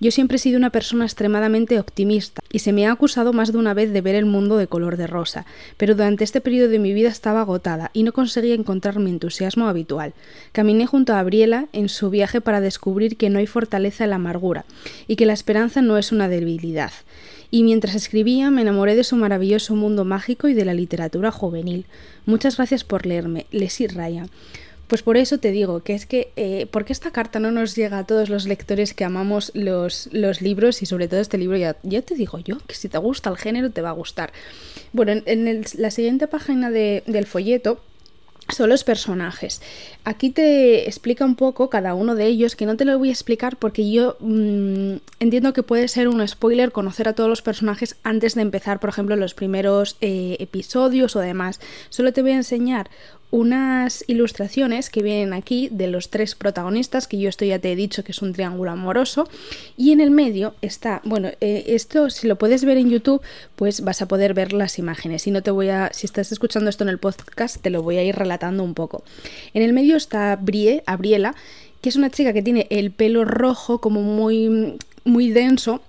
Yo 0.00 0.10
siempre 0.10 0.36
he 0.36 0.38
sido 0.38 0.56
una 0.56 0.70
persona 0.70 1.04
extremadamente 1.04 1.78
optimista, 1.78 2.40
y 2.50 2.60
se 2.60 2.72
me 2.72 2.86
ha 2.86 2.92
acusado 2.92 3.34
más 3.34 3.52
de 3.52 3.58
una 3.58 3.74
vez 3.74 3.92
de 3.92 4.00
ver 4.00 4.14
el 4.14 4.24
mundo 4.24 4.56
de 4.56 4.68
color 4.68 4.96
de 4.96 5.06
rosa, 5.06 5.44
pero 5.76 5.94
durante 5.94 6.24
este 6.24 6.40
periodo 6.40 6.70
de 6.70 6.78
mi 6.78 6.94
vida 6.94 7.10
estaba 7.10 7.42
agotada 7.42 7.90
y 7.92 8.04
no 8.04 8.14
conseguía 8.14 8.54
encontrar 8.54 9.00
mi 9.00 9.10
entusiasmo 9.10 9.68
habitual. 9.68 10.14
Caminé 10.52 10.86
junto 10.86 11.12
a 11.12 11.16
Gabriela 11.16 11.66
en 11.74 11.90
su 11.90 12.08
viaje 12.08 12.40
para 12.40 12.62
descubrir 12.62 13.18
que 13.18 13.28
no 13.28 13.38
hay 13.38 13.46
fortaleza 13.46 14.04
en 14.04 14.10
la 14.10 14.16
amargura, 14.16 14.64
y 15.06 15.16
que 15.16 15.26
la 15.26 15.34
esperanza 15.34 15.82
no 15.82 15.98
es 15.98 16.10
una 16.10 16.28
debilidad 16.28 16.92
y 17.52 17.64
mientras 17.64 17.94
escribía 17.94 18.50
me 18.50 18.62
enamoré 18.62 18.96
de 18.96 19.04
su 19.04 19.14
maravilloso 19.14 19.76
mundo 19.76 20.06
mágico 20.06 20.48
y 20.48 20.54
de 20.54 20.64
la 20.64 20.72
literatura 20.72 21.30
juvenil. 21.30 21.84
Muchas 22.24 22.56
gracias 22.56 22.82
por 22.82 23.04
leerme, 23.04 23.46
Leslie 23.50 23.88
Raya. 23.88 24.26
Pues 24.88 25.02
por 25.02 25.18
eso 25.18 25.36
te 25.36 25.50
digo 25.50 25.82
que 25.82 25.94
es 25.94 26.06
que, 26.06 26.32
eh, 26.36 26.66
porque 26.70 26.94
esta 26.94 27.10
carta 27.10 27.40
no 27.40 27.50
nos 27.50 27.76
llega 27.76 27.98
a 27.98 28.06
todos 28.06 28.30
los 28.30 28.46
lectores 28.46 28.94
que 28.94 29.04
amamos 29.04 29.52
los, 29.54 30.08
los 30.12 30.40
libros 30.40 30.80
y 30.80 30.86
sobre 30.86 31.08
todo 31.08 31.20
este 31.20 31.36
libro, 31.36 31.58
ya, 31.58 31.76
ya, 31.82 32.00
te 32.00 32.14
digo 32.14 32.38
yo, 32.38 32.56
que 32.66 32.74
si 32.74 32.88
te 32.88 32.96
gusta 32.96 33.28
el 33.28 33.36
género 33.36 33.70
te 33.70 33.82
va 33.82 33.90
a 33.90 33.92
gustar. 33.92 34.32
Bueno, 34.94 35.12
en, 35.26 35.64
la 35.76 35.90
siguiente 35.90 36.28
página 36.28 36.70
del 36.70 37.26
folleto 37.26 37.82
son 38.48 38.68
los 38.68 38.84
personajes. 38.84 39.60
Aquí 40.04 40.30
te 40.30 40.88
explica 40.88 41.24
un 41.24 41.36
poco 41.36 41.70
cada 41.70 41.94
uno 41.94 42.14
de 42.14 42.26
ellos, 42.26 42.56
que 42.56 42.66
no 42.66 42.76
te 42.76 42.84
lo 42.84 42.98
voy 42.98 43.08
a 43.08 43.12
explicar 43.12 43.56
porque 43.56 43.90
yo 43.90 44.16
mm, 44.20 44.96
entiendo 45.20 45.52
que 45.52 45.62
puede 45.62 45.88
ser 45.88 46.08
un 46.08 46.26
spoiler 46.26 46.72
conocer 46.72 47.08
a 47.08 47.14
todos 47.14 47.28
los 47.28 47.42
personajes 47.42 47.96
antes 48.02 48.34
de 48.34 48.42
empezar, 48.42 48.80
por 48.80 48.90
ejemplo, 48.90 49.16
los 49.16 49.34
primeros 49.34 49.96
eh, 50.00 50.36
episodios 50.40 51.16
o 51.16 51.20
demás. 51.20 51.60
Solo 51.88 52.12
te 52.12 52.22
voy 52.22 52.32
a 52.32 52.36
enseñar 52.36 52.90
unas 53.32 54.04
ilustraciones 54.06 54.90
que 54.90 55.02
vienen 55.02 55.32
aquí 55.32 55.68
de 55.72 55.88
los 55.88 56.10
tres 56.10 56.34
protagonistas, 56.34 57.08
que 57.08 57.18
yo 57.18 57.30
esto 57.30 57.46
ya 57.46 57.58
te 57.58 57.72
he 57.72 57.76
dicho 57.76 58.04
que 58.04 58.12
es 58.12 58.20
un 58.20 58.34
triángulo 58.34 58.70
amoroso, 58.70 59.26
y 59.76 59.92
en 59.92 60.00
el 60.00 60.10
medio 60.10 60.54
está, 60.60 61.00
bueno, 61.02 61.30
eh, 61.40 61.64
esto 61.68 62.10
si 62.10 62.28
lo 62.28 62.36
puedes 62.36 62.64
ver 62.64 62.76
en 62.76 62.90
YouTube, 62.90 63.22
pues 63.56 63.80
vas 63.80 64.02
a 64.02 64.06
poder 64.06 64.34
ver 64.34 64.52
las 64.52 64.78
imágenes. 64.78 65.22
Si 65.22 65.30
no 65.30 65.42
te 65.42 65.50
voy 65.50 65.70
a, 65.70 65.90
si 65.94 66.06
estás 66.06 66.30
escuchando 66.30 66.68
esto 66.68 66.84
en 66.84 66.90
el 66.90 66.98
podcast, 66.98 67.56
te 67.62 67.70
lo 67.70 67.82
voy 67.82 67.96
a 67.96 68.04
ir 68.04 68.14
relatando 68.14 68.62
un 68.62 68.74
poco. 68.74 69.02
En 69.54 69.62
el 69.62 69.72
medio 69.72 69.96
está 69.96 70.36
Brie, 70.36 70.82
Abriela, 70.84 71.34
que 71.80 71.88
es 71.88 71.96
una 71.96 72.10
chica 72.10 72.34
que 72.34 72.42
tiene 72.42 72.66
el 72.68 72.90
pelo 72.90 73.24
rojo 73.24 73.80
como 73.80 74.02
muy, 74.02 74.76
muy 75.04 75.30
denso 75.30 75.80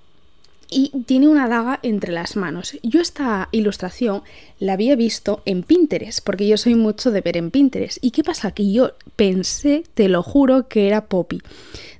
y 0.70 0.92
tiene 1.06 1.28
una 1.28 1.48
daga 1.48 1.80
entre 1.84 2.12
las 2.12 2.36
manos. 2.36 2.78
Yo 2.84 3.02
esta 3.02 3.50
ilustración 3.52 4.24
la 4.60 4.74
había 4.74 4.96
visto 4.96 5.42
en 5.46 5.64
Pinterest, 5.64 6.24
porque 6.24 6.48
yo 6.48 6.58
soy 6.58 6.76
mucho 6.76 7.12
de 7.12 7.22
ver 7.22 7.38
en 7.38 7.52
Pinterest. 7.52 7.98
¿Y 8.02 8.12
qué 8.12 8.24
pasa? 8.24 8.52
Que 8.52 8.72
yo 8.72 8.94
pensé, 9.16 9.84
te 9.94 10.10
lo 10.10 10.24
juro, 10.24 10.68
que 10.68 10.88
era 10.88 11.06
Poppy, 11.06 11.42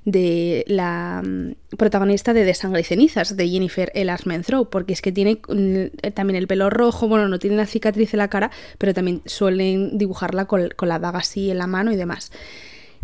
de 0.04 0.64
la 0.66 1.22
mm, 1.24 1.76
protagonista 1.76 2.32
de 2.32 2.44
De 2.44 2.54
Sangre 2.54 2.80
y 2.80 2.84
Cenizas, 2.84 3.36
de 3.36 3.48
Jennifer 3.48 3.90
L. 3.94 4.12
Throw, 4.44 4.68
porque 4.68 4.92
es 4.92 5.02
que 5.02 5.12
tiene 5.12 5.40
mm, 5.48 6.12
también 6.14 6.36
el 6.36 6.46
pelo 6.46 6.70
rojo, 6.70 7.08
bueno, 7.08 7.28
no 7.28 7.38
tiene 7.38 7.56
la 7.56 7.66
cicatriz 7.66 8.14
en 8.14 8.18
la 8.18 8.28
cara, 8.28 8.50
pero 8.78 8.94
también 8.94 9.22
suelen 9.26 9.98
dibujarla 9.98 10.46
con, 10.46 10.70
la 10.80 10.98
daga 10.98 11.20
así 11.20 11.50
en 11.50 11.58
la 11.58 11.66
mano 11.66 11.92
y 11.92 11.96
demás. 11.96 12.32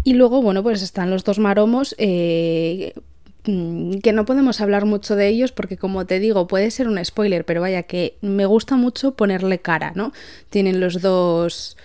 Y 0.03 0.15
luego, 0.15 0.41
bueno, 0.41 0.63
pues 0.63 0.83
están 0.83 1.11
los 1.11 1.25
dos 1.25 1.39
maromos 1.39 1.95
eh, 1.99 2.95
que 3.45 4.13
no 4.13 4.25
podemos 4.25 4.61
hablar 4.61 4.85
mucho 4.85 5.17
de 5.17 5.29
ellos 5.29 5.53
porque 5.53 5.77
como 5.77 6.07
te 6.07 6.19
digo 6.19 6.47
puede 6.47 6.71
ser 6.71 6.89
un 6.89 7.03
spoiler, 7.05 7.45
pero 7.45 7.61
vaya 7.61 7.85
que 7.85 8.17
me 8.21 8.47
gusta 8.47 8.77
mucho 8.77 9.15
ponerle 9.15 9.61
cara, 9.61 9.93
¿no? 9.95 10.13
Tienen 10.51 10.81
los 10.81 11.01
dos... 11.01 11.77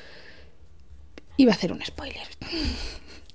Iba 1.38 1.52
a 1.52 1.56
hacer 1.56 1.72
un 1.72 1.84
spoiler. 1.84 2.28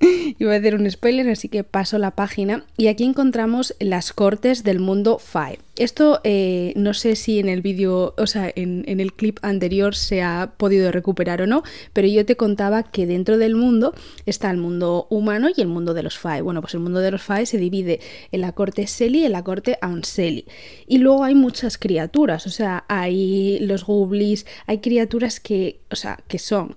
Iba 0.39 0.55
a 0.55 0.57
hacer 0.57 0.75
un 0.75 0.91
spoiler, 0.91 1.29
así 1.29 1.49
que 1.49 1.63
paso 1.65 1.99
la 1.99 2.13
página. 2.13 2.65
Y 2.77 2.87
aquí 2.87 3.05
encontramos 3.05 3.75
las 3.81 4.13
cortes 4.13 4.65
del 4.65 4.81
mundo 4.81 5.19
Five. 5.19 5.59
Esto 5.77 6.21
eh, 6.25 6.73
no 6.77 6.95
sé 6.95 7.17
si 7.17 7.39
en 7.39 7.49
el 7.49 7.63
vídeo, 7.63 8.15
o 8.17 8.27
sea, 8.27 8.51
en, 8.55 8.85
el 8.87 9.13
clip 9.13 9.39
anterior 9.43 9.95
se 9.95 10.23
ha 10.23 10.53
podido 10.57 10.91
recuperar 10.91 11.43
o 11.43 11.47
no, 11.47 11.63
pero 11.93 12.09
yo 12.09 12.25
te 12.27 12.37
contaba 12.37 12.83
que 12.83 13.07
dentro 13.07 13.39
del 13.39 13.55
mundo 13.55 13.95
está 14.27 14.51
el 14.51 14.59
mundo 14.59 15.07
humano 15.11 15.49
y 15.55 15.61
el 15.61 15.69
mundo 15.69 15.95
de 15.95 16.03
los 16.03 16.19
Five. 16.19 16.43
Bueno, 16.43 16.61
pues 16.61 16.75
el 16.75 16.81
mundo 16.81 17.01
de 17.01 17.11
los 17.11 17.23
Five 17.23 17.47
se 17.47 17.59
divide 17.59 18.01
en 18.33 18.41
la 18.41 18.53
corte 18.53 18.87
Selly 18.87 19.21
y 19.21 19.25
en 19.27 19.33
la 19.33 19.45
corte 19.45 19.79
Anseli. 19.81 20.47
Y 20.87 20.99
luego 20.99 21.25
hay 21.25 21.35
muchas 21.35 21.77
criaturas, 21.77 22.47
o 22.47 22.51
sea, 22.51 22.85
hay 22.89 23.59
los 23.61 23.85
Goblins, 23.85 24.47
hay 24.67 24.79
criaturas 24.79 25.41
que, 25.41 25.81
o 25.91 25.97
sea, 25.97 26.19
que 26.27 26.39
son 26.39 26.77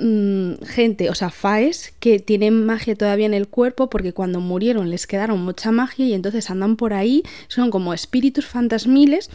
Mm, 0.00 0.62
gente, 0.64 1.10
o 1.10 1.14
sea, 1.16 1.28
faes 1.30 1.92
que 1.98 2.20
tienen 2.20 2.64
magia 2.64 2.94
todavía 2.94 3.26
en 3.26 3.34
el 3.34 3.48
cuerpo 3.48 3.90
porque 3.90 4.12
cuando 4.12 4.40
murieron 4.40 4.90
les 4.90 5.08
quedaron 5.08 5.40
mucha 5.40 5.72
magia 5.72 6.06
y 6.06 6.14
entonces 6.14 6.50
andan 6.50 6.76
por 6.76 6.92
ahí, 6.92 7.24
son 7.48 7.70
como 7.70 7.92
espíritus 7.92 8.46
fantasmiles 8.46 9.28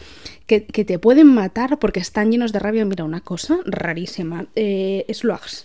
que, 0.46 0.60
te 0.60 0.98
pueden 0.98 1.26
matar 1.26 1.78
porque 1.78 2.00
están 2.00 2.30
llenos 2.30 2.52
de 2.52 2.60
rabia. 2.60 2.84
Mira, 2.86 3.04
una 3.04 3.20
cosa 3.20 3.58
rarísima. 3.66 4.46
Eh, 4.56 5.04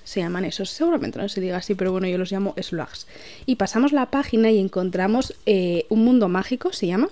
se 0.04 0.20
llaman 0.20 0.44
esos, 0.46 0.70
seguramente 0.70 1.18
no 1.18 1.30
se 1.30 1.40
diga 1.40 1.58
así, 1.58 1.76
pero 1.76 1.92
bueno, 1.92 2.08
yo 2.08 2.18
los 2.18 2.32
llamo 2.32 2.54
slugs. 2.62 3.08
Y 3.46 3.56
pasamos 3.56 3.94
la 3.94 4.08
página 4.08 4.52
y 4.52 4.60
encontramos 4.60 5.34
eh, 5.46 5.86
un 5.90 6.04
mundo 6.04 6.28
mágico, 6.28 6.74
se 6.74 6.88
llama 6.88 7.10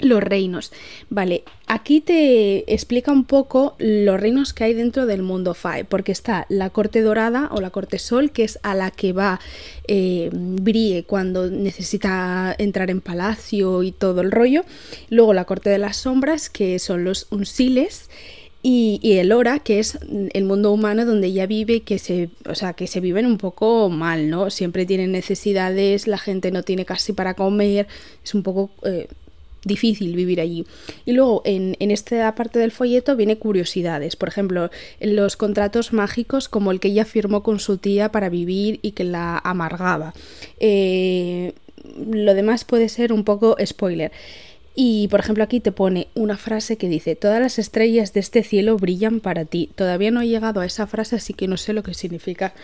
los 0.00 0.22
reinos. 0.22 0.72
Vale, 1.08 1.44
aquí 1.66 2.00
te 2.00 2.72
explica 2.72 3.12
un 3.12 3.24
poco 3.24 3.76
los 3.78 4.20
reinos 4.20 4.52
que 4.52 4.64
hay 4.64 4.74
dentro 4.74 5.06
del 5.06 5.22
mundo 5.22 5.54
Fae, 5.54 5.84
porque 5.84 6.12
está 6.12 6.46
la 6.48 6.70
corte 6.70 7.00
dorada 7.00 7.48
o 7.52 7.60
la 7.60 7.70
corte 7.70 7.98
sol, 7.98 8.30
que 8.30 8.44
es 8.44 8.58
a 8.62 8.74
la 8.74 8.90
que 8.90 9.12
va 9.12 9.40
eh, 9.86 10.30
Brie 10.32 11.04
cuando 11.04 11.50
necesita 11.50 12.54
entrar 12.58 12.90
en 12.90 13.00
palacio 13.00 13.82
y 13.82 13.92
todo 13.92 14.20
el 14.20 14.32
rollo. 14.32 14.64
Luego 15.08 15.34
la 15.34 15.44
corte 15.44 15.70
de 15.70 15.78
las 15.78 15.96
sombras, 15.96 16.50
que 16.50 16.78
son 16.78 17.04
los 17.04 17.26
unsiles. 17.30 18.08
Y, 18.62 19.00
el 19.18 19.32
Hora, 19.32 19.60
que 19.60 19.78
es 19.78 19.98
el 20.34 20.44
mundo 20.44 20.70
humano 20.70 21.06
donde 21.06 21.28
ella 21.28 21.46
vive, 21.46 21.80
que 21.80 21.98
se, 21.98 22.28
o 22.46 22.54
sea, 22.54 22.74
que 22.74 22.86
se 22.86 23.00
viven 23.00 23.24
un 23.24 23.38
poco 23.38 23.88
mal, 23.88 24.28
¿no? 24.28 24.50
Siempre 24.50 24.84
tienen 24.84 25.12
necesidades, 25.12 26.06
la 26.06 26.18
gente 26.18 26.50
no 26.50 26.62
tiene 26.62 26.84
casi 26.84 27.14
para 27.14 27.32
comer, 27.32 27.88
es 28.22 28.34
un 28.34 28.42
poco 28.42 28.70
eh, 28.84 29.08
difícil 29.64 30.16
vivir 30.16 30.40
allí. 30.40 30.66
Y 31.04 31.12
luego 31.12 31.42
en, 31.44 31.76
esta 31.78 32.34
parte 32.34 32.58
del 32.58 32.72
folleto 32.72 33.16
viene 33.16 33.38
curiosidades, 33.38 34.16
por 34.16 34.28
ejemplo, 34.28 34.70
los 35.00 35.36
contratos 35.36 35.92
mágicos 35.92 36.48
como 36.48 36.70
el 36.70 36.80
que 36.80 36.88
ella 36.88 37.04
firmó 37.04 37.42
con 37.42 37.60
su 37.60 37.78
tía 37.78 38.10
para 38.10 38.28
vivir 38.28 38.78
y 38.82 38.92
que 38.92 39.04
la 39.04 39.38
amargaba. 39.38 40.14
Eh, 40.58 41.52
lo 42.10 42.34
demás 42.34 42.64
puede 42.64 42.88
ser 42.88 43.12
un 43.12 43.24
poco 43.24 43.56
spoiler. 43.64 44.12
Y 44.74 45.08
por 45.08 45.20
ejemplo 45.20 45.44
aquí 45.44 45.60
te 45.60 45.72
pone 45.72 46.08
una 46.14 46.36
frase 46.36 46.76
que 46.76 46.88
dice, 46.88 47.16
todas 47.16 47.40
las 47.40 47.58
estrellas 47.58 48.12
de 48.12 48.20
este 48.20 48.42
cielo 48.42 48.76
brillan 48.76 49.20
para 49.20 49.44
ti. 49.44 49.70
Todavía 49.74 50.10
no 50.10 50.22
he 50.22 50.28
llegado 50.28 50.60
a 50.60 50.66
esa 50.66 50.86
frase, 50.86 51.16
así 51.16 51.34
que 51.34 51.48
no 51.48 51.56
sé 51.56 51.72
lo 51.72 51.82
que 51.82 51.92
significa. 51.92 52.54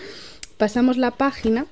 Pasamos 0.56 0.96
la 0.96 1.10
página 1.10 1.66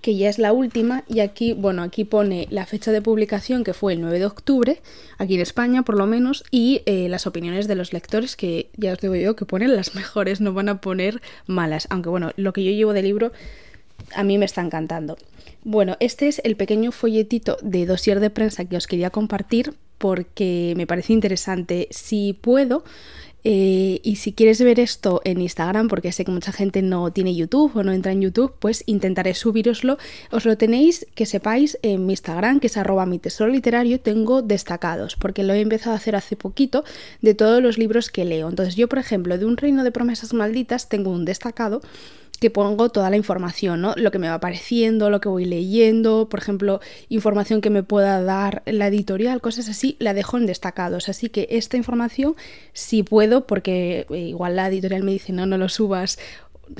que 0.00 0.16
ya 0.16 0.28
es 0.28 0.38
la 0.38 0.52
última 0.52 1.04
y 1.08 1.20
aquí, 1.20 1.52
bueno, 1.52 1.82
aquí 1.82 2.04
pone 2.04 2.46
la 2.50 2.66
fecha 2.66 2.92
de 2.92 3.02
publicación 3.02 3.64
que 3.64 3.74
fue 3.74 3.92
el 3.92 4.00
9 4.00 4.18
de 4.18 4.26
octubre, 4.26 4.80
aquí 5.18 5.34
en 5.34 5.40
España 5.40 5.82
por 5.82 5.96
lo 5.96 6.06
menos, 6.06 6.44
y 6.50 6.82
eh, 6.86 7.08
las 7.08 7.26
opiniones 7.26 7.68
de 7.68 7.74
los 7.74 7.92
lectores 7.92 8.36
que 8.36 8.70
ya 8.76 8.92
os 8.92 9.00
digo 9.00 9.16
yo 9.16 9.36
que 9.36 9.44
ponen 9.44 9.74
las 9.76 9.94
mejores, 9.96 10.40
no 10.40 10.52
van 10.52 10.68
a 10.68 10.80
poner 10.80 11.20
malas, 11.46 11.86
aunque 11.90 12.08
bueno, 12.08 12.32
lo 12.36 12.52
que 12.52 12.64
yo 12.64 12.70
llevo 12.70 12.92
de 12.92 13.02
libro 13.02 13.32
a 14.14 14.24
mí 14.24 14.38
me 14.38 14.46
está 14.46 14.62
encantando. 14.62 15.18
Bueno, 15.62 15.96
este 16.00 16.28
es 16.28 16.40
el 16.44 16.56
pequeño 16.56 16.90
folletito 16.90 17.58
de 17.62 17.84
dossier 17.84 18.20
de 18.20 18.30
prensa 18.30 18.64
que 18.64 18.76
os 18.76 18.86
quería 18.86 19.10
compartir 19.10 19.74
porque 19.98 20.72
me 20.76 20.86
parece 20.86 21.12
interesante. 21.12 21.86
Si 21.90 22.32
puedo, 22.32 22.82
eh, 23.44 24.00
y 24.02 24.16
si 24.16 24.32
quieres 24.32 24.60
ver 24.60 24.80
esto 24.80 25.20
en 25.24 25.40
Instagram, 25.40 25.88
porque 25.88 26.12
sé 26.12 26.24
que 26.24 26.30
mucha 26.30 26.52
gente 26.52 26.82
no 26.82 27.10
tiene 27.12 27.34
YouTube 27.34 27.76
o 27.76 27.82
no 27.82 27.92
entra 27.92 28.12
en 28.12 28.20
YouTube, 28.20 28.54
pues 28.58 28.82
intentaré 28.86 29.34
subiroslo. 29.34 29.98
Os 30.30 30.44
lo 30.44 30.56
tenéis, 30.56 31.06
que 31.14 31.26
sepáis, 31.26 31.78
en 31.82 32.06
mi 32.06 32.12
Instagram, 32.12 32.60
que 32.60 32.66
es 32.66 32.76
arroba 32.76 33.06
mi 33.06 33.18
tesoro 33.18 33.50
literario, 33.50 34.00
tengo 34.00 34.42
destacados, 34.42 35.16
porque 35.16 35.42
lo 35.42 35.54
he 35.54 35.60
empezado 35.60 35.92
a 35.92 35.96
hacer 35.96 36.16
hace 36.16 36.36
poquito 36.36 36.84
de 37.22 37.34
todos 37.34 37.62
los 37.62 37.78
libros 37.78 38.10
que 38.10 38.24
leo. 38.24 38.48
Entonces 38.48 38.76
yo, 38.76 38.88
por 38.88 38.98
ejemplo, 38.98 39.38
de 39.38 39.46
un 39.46 39.56
reino 39.56 39.84
de 39.84 39.92
promesas 39.92 40.34
malditas, 40.34 40.88
tengo 40.88 41.10
un 41.10 41.24
destacado 41.24 41.80
que 42.40 42.50
pongo 42.50 42.88
toda 42.88 43.10
la 43.10 43.16
información, 43.16 43.82
¿no? 43.82 43.94
Lo 43.96 44.10
que 44.10 44.18
me 44.18 44.28
va 44.28 44.34
apareciendo, 44.34 45.10
lo 45.10 45.20
que 45.20 45.28
voy 45.28 45.44
leyendo, 45.44 46.28
por 46.28 46.40
ejemplo, 46.40 46.80
información 47.10 47.60
que 47.60 47.68
me 47.70 47.82
pueda 47.82 48.22
dar 48.22 48.62
la 48.64 48.88
editorial, 48.88 49.42
cosas 49.42 49.68
así, 49.68 49.96
la 50.00 50.14
dejo 50.14 50.38
en 50.38 50.46
destacados. 50.46 51.08
Así 51.10 51.28
que 51.28 51.46
esta 51.50 51.76
información, 51.76 52.34
si 52.72 53.02
puedo, 53.02 53.46
porque 53.46 54.06
eh, 54.10 54.18
igual 54.18 54.56
la 54.56 54.68
editorial 54.68 55.02
me 55.04 55.12
dice, 55.12 55.32
no, 55.32 55.44
no 55.46 55.58
lo 55.58 55.68
subas 55.68 56.18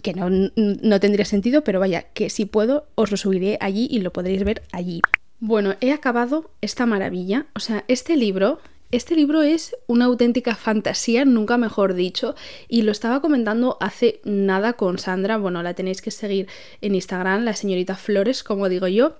que 0.02 0.14
no, 0.14 0.30
no, 0.30 1.00
tendría 1.00 1.24
sentido, 1.24 1.62
pero 1.62 1.80
vaya, 1.80 2.06
que 2.14 2.30
si 2.30 2.44
puedo, 2.44 2.86
os 2.94 3.10
lo 3.10 3.16
subiré 3.16 3.58
allí 3.60 3.88
y 3.90 4.00
lo 4.00 4.12
podréis 4.12 4.44
ver 4.44 4.62
allí. 4.72 5.02
Bueno, 5.40 5.74
he 5.80 5.92
acabado 5.92 6.50
esta 6.60 6.86
maravilla. 6.86 7.46
O 7.54 7.60
sea, 7.60 7.84
este 7.88 8.16
libro 8.16 8.60
este 8.90 9.14
libro 9.14 9.42
es 9.42 9.76
una 9.86 10.06
auténtica 10.06 10.54
fantasía, 10.54 11.24
nunca 11.24 11.56
mejor 11.58 11.94
dicho, 11.94 12.34
y 12.68 12.82
lo 12.82 12.92
estaba 12.92 13.20
comentando 13.20 13.76
hace 13.80 14.20
nada 14.24 14.72
con 14.72 14.98
Sandra, 14.98 15.36
bueno, 15.36 15.62
la 15.62 15.74
tenéis 15.74 16.02
que 16.02 16.10
seguir 16.10 16.48
en 16.80 16.94
Instagram, 16.94 17.44
la 17.44 17.54
señorita 17.54 17.94
Flores, 17.94 18.42
como 18.42 18.68
digo 18.68 18.88
yo. 18.88 19.14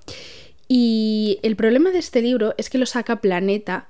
Y 0.66 1.38
el 1.42 1.56
problema 1.56 1.90
de 1.90 1.98
este 1.98 2.22
libro 2.22 2.54
es 2.56 2.70
que 2.70 2.78
lo 2.78 2.87
saca 2.87 3.20
Planeta 3.20 3.89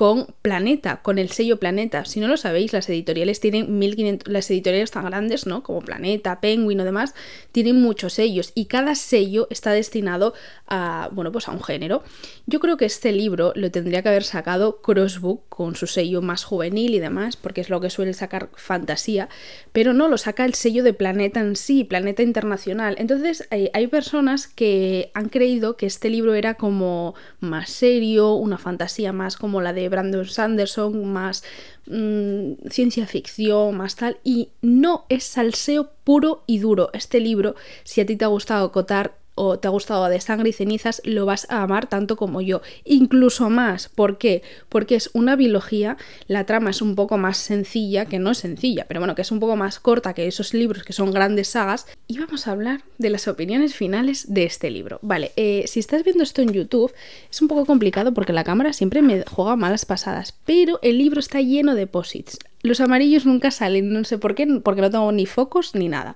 con 0.00 0.28
Planeta, 0.40 1.02
con 1.02 1.18
el 1.18 1.28
sello 1.28 1.58
Planeta. 1.58 2.06
Si 2.06 2.20
no 2.20 2.26
lo 2.26 2.38
sabéis, 2.38 2.72
las 2.72 2.88
editoriales 2.88 3.38
tienen 3.38 3.78
1500, 3.78 4.32
las 4.32 4.50
editoriales 4.50 4.90
tan 4.90 5.04
grandes, 5.04 5.44
¿no? 5.44 5.62
Como 5.62 5.80
Planeta, 5.80 6.40
Penguin 6.40 6.80
o 6.80 6.84
demás, 6.84 7.14
tienen 7.52 7.82
muchos 7.82 8.14
sellos 8.14 8.52
y 8.54 8.64
cada 8.64 8.94
sello 8.94 9.46
está 9.50 9.72
destinado 9.72 10.32
a, 10.66 11.10
bueno, 11.12 11.30
pues 11.32 11.48
a 11.48 11.50
un 11.50 11.62
género. 11.62 12.02
Yo 12.46 12.60
creo 12.60 12.78
que 12.78 12.86
este 12.86 13.12
libro 13.12 13.52
lo 13.54 13.70
tendría 13.70 14.00
que 14.02 14.08
haber 14.08 14.24
sacado 14.24 14.80
Crossbook 14.80 15.42
con 15.50 15.76
su 15.76 15.86
sello 15.86 16.22
más 16.22 16.44
juvenil 16.44 16.94
y 16.94 16.98
demás, 16.98 17.36
porque 17.36 17.60
es 17.60 17.68
lo 17.68 17.82
que 17.82 17.90
suele 17.90 18.14
sacar 18.14 18.48
fantasía, 18.54 19.28
pero 19.72 19.92
no 19.92 20.08
lo 20.08 20.16
saca 20.16 20.46
el 20.46 20.54
sello 20.54 20.82
de 20.82 20.94
Planeta 20.94 21.40
en 21.40 21.56
sí, 21.56 21.84
Planeta 21.84 22.22
Internacional. 22.22 22.94
Entonces, 22.98 23.46
hay, 23.50 23.68
hay 23.74 23.86
personas 23.88 24.46
que 24.46 25.10
han 25.12 25.28
creído 25.28 25.76
que 25.76 25.84
este 25.84 26.08
libro 26.08 26.32
era 26.32 26.54
como 26.54 27.14
más 27.40 27.68
serio, 27.68 28.32
una 28.32 28.56
fantasía 28.56 29.12
más 29.12 29.36
como 29.36 29.60
la 29.60 29.74
de 29.74 29.89
Brandon 29.90 30.24
Sanderson, 30.24 31.12
más 31.12 31.44
mmm, 31.86 32.52
ciencia 32.70 33.06
ficción, 33.06 33.76
más 33.76 33.96
tal, 33.96 34.18
y 34.24 34.50
no 34.62 35.04
es 35.08 35.24
salseo 35.24 35.90
puro 36.04 36.44
y 36.46 36.58
duro. 36.58 36.90
Este 36.94 37.20
libro, 37.20 37.56
si 37.84 38.00
a 38.00 38.06
ti 38.06 38.16
te 38.16 38.24
ha 38.24 38.28
gustado 38.28 38.72
Cotar, 38.72 39.19
o 39.34 39.58
te 39.58 39.68
ha 39.68 39.70
gustado 39.70 40.08
de 40.08 40.20
sangre 40.20 40.50
y 40.50 40.52
cenizas, 40.52 41.00
lo 41.04 41.26
vas 41.26 41.46
a 41.50 41.62
amar 41.62 41.88
tanto 41.88 42.16
como 42.16 42.40
yo, 42.40 42.62
incluso 42.84 43.50
más. 43.50 43.88
¿Por 43.88 44.18
qué? 44.18 44.42
Porque 44.68 44.96
es 44.96 45.10
una 45.12 45.36
biología, 45.36 45.96
la 46.26 46.44
trama 46.46 46.70
es 46.70 46.82
un 46.82 46.94
poco 46.94 47.18
más 47.18 47.38
sencilla, 47.38 48.06
que 48.06 48.18
no 48.18 48.30
es 48.30 48.38
sencilla, 48.38 48.86
pero 48.88 49.00
bueno, 49.00 49.14
que 49.14 49.22
es 49.22 49.30
un 49.30 49.40
poco 49.40 49.56
más 49.56 49.80
corta 49.80 50.14
que 50.14 50.26
esos 50.26 50.54
libros 50.54 50.82
que 50.82 50.92
son 50.92 51.12
grandes 51.12 51.48
sagas. 51.48 51.86
Y 52.06 52.18
vamos 52.18 52.46
a 52.46 52.52
hablar 52.52 52.82
de 52.98 53.10
las 53.10 53.28
opiniones 53.28 53.74
finales 53.74 54.32
de 54.32 54.44
este 54.44 54.70
libro. 54.70 54.98
Vale, 55.02 55.32
eh, 55.36 55.64
si 55.66 55.80
estás 55.80 56.04
viendo 56.04 56.22
esto 56.22 56.42
en 56.42 56.52
YouTube, 56.52 56.92
es 57.30 57.40
un 57.40 57.48
poco 57.48 57.64
complicado 57.66 58.12
porque 58.12 58.32
la 58.32 58.44
cámara 58.44 58.72
siempre 58.72 59.02
me 59.02 59.24
juega 59.24 59.56
malas 59.56 59.84
pasadas, 59.84 60.34
pero 60.44 60.78
el 60.82 60.98
libro 60.98 61.20
está 61.20 61.40
lleno 61.40 61.74
de 61.74 61.86
posits. 61.86 62.38
Los 62.62 62.80
amarillos 62.80 63.24
nunca 63.24 63.50
salen, 63.50 63.92
no 63.92 64.04
sé 64.04 64.18
por 64.18 64.34
qué, 64.34 64.46
porque 64.62 64.82
no 64.82 64.90
tengo 64.90 65.10
ni 65.12 65.24
focos 65.24 65.74
ni 65.74 65.88
nada. 65.88 66.14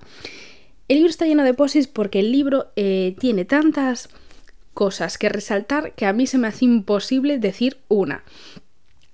El 0.87 0.97
libro 0.97 1.09
está 1.09 1.25
lleno 1.25 1.43
de 1.43 1.53
posis 1.53 1.87
porque 1.87 2.19
el 2.19 2.31
libro 2.31 2.67
eh, 2.75 3.15
tiene 3.19 3.43
tantas 3.43 4.09
cosas 4.73 5.17
que 5.17 5.29
resaltar 5.29 5.93
que 5.93 6.05
a 6.05 6.13
mí 6.13 6.27
se 6.27 6.37
me 6.37 6.47
hace 6.47 6.65
imposible 6.65 7.39
decir 7.39 7.77
una. 7.87 8.23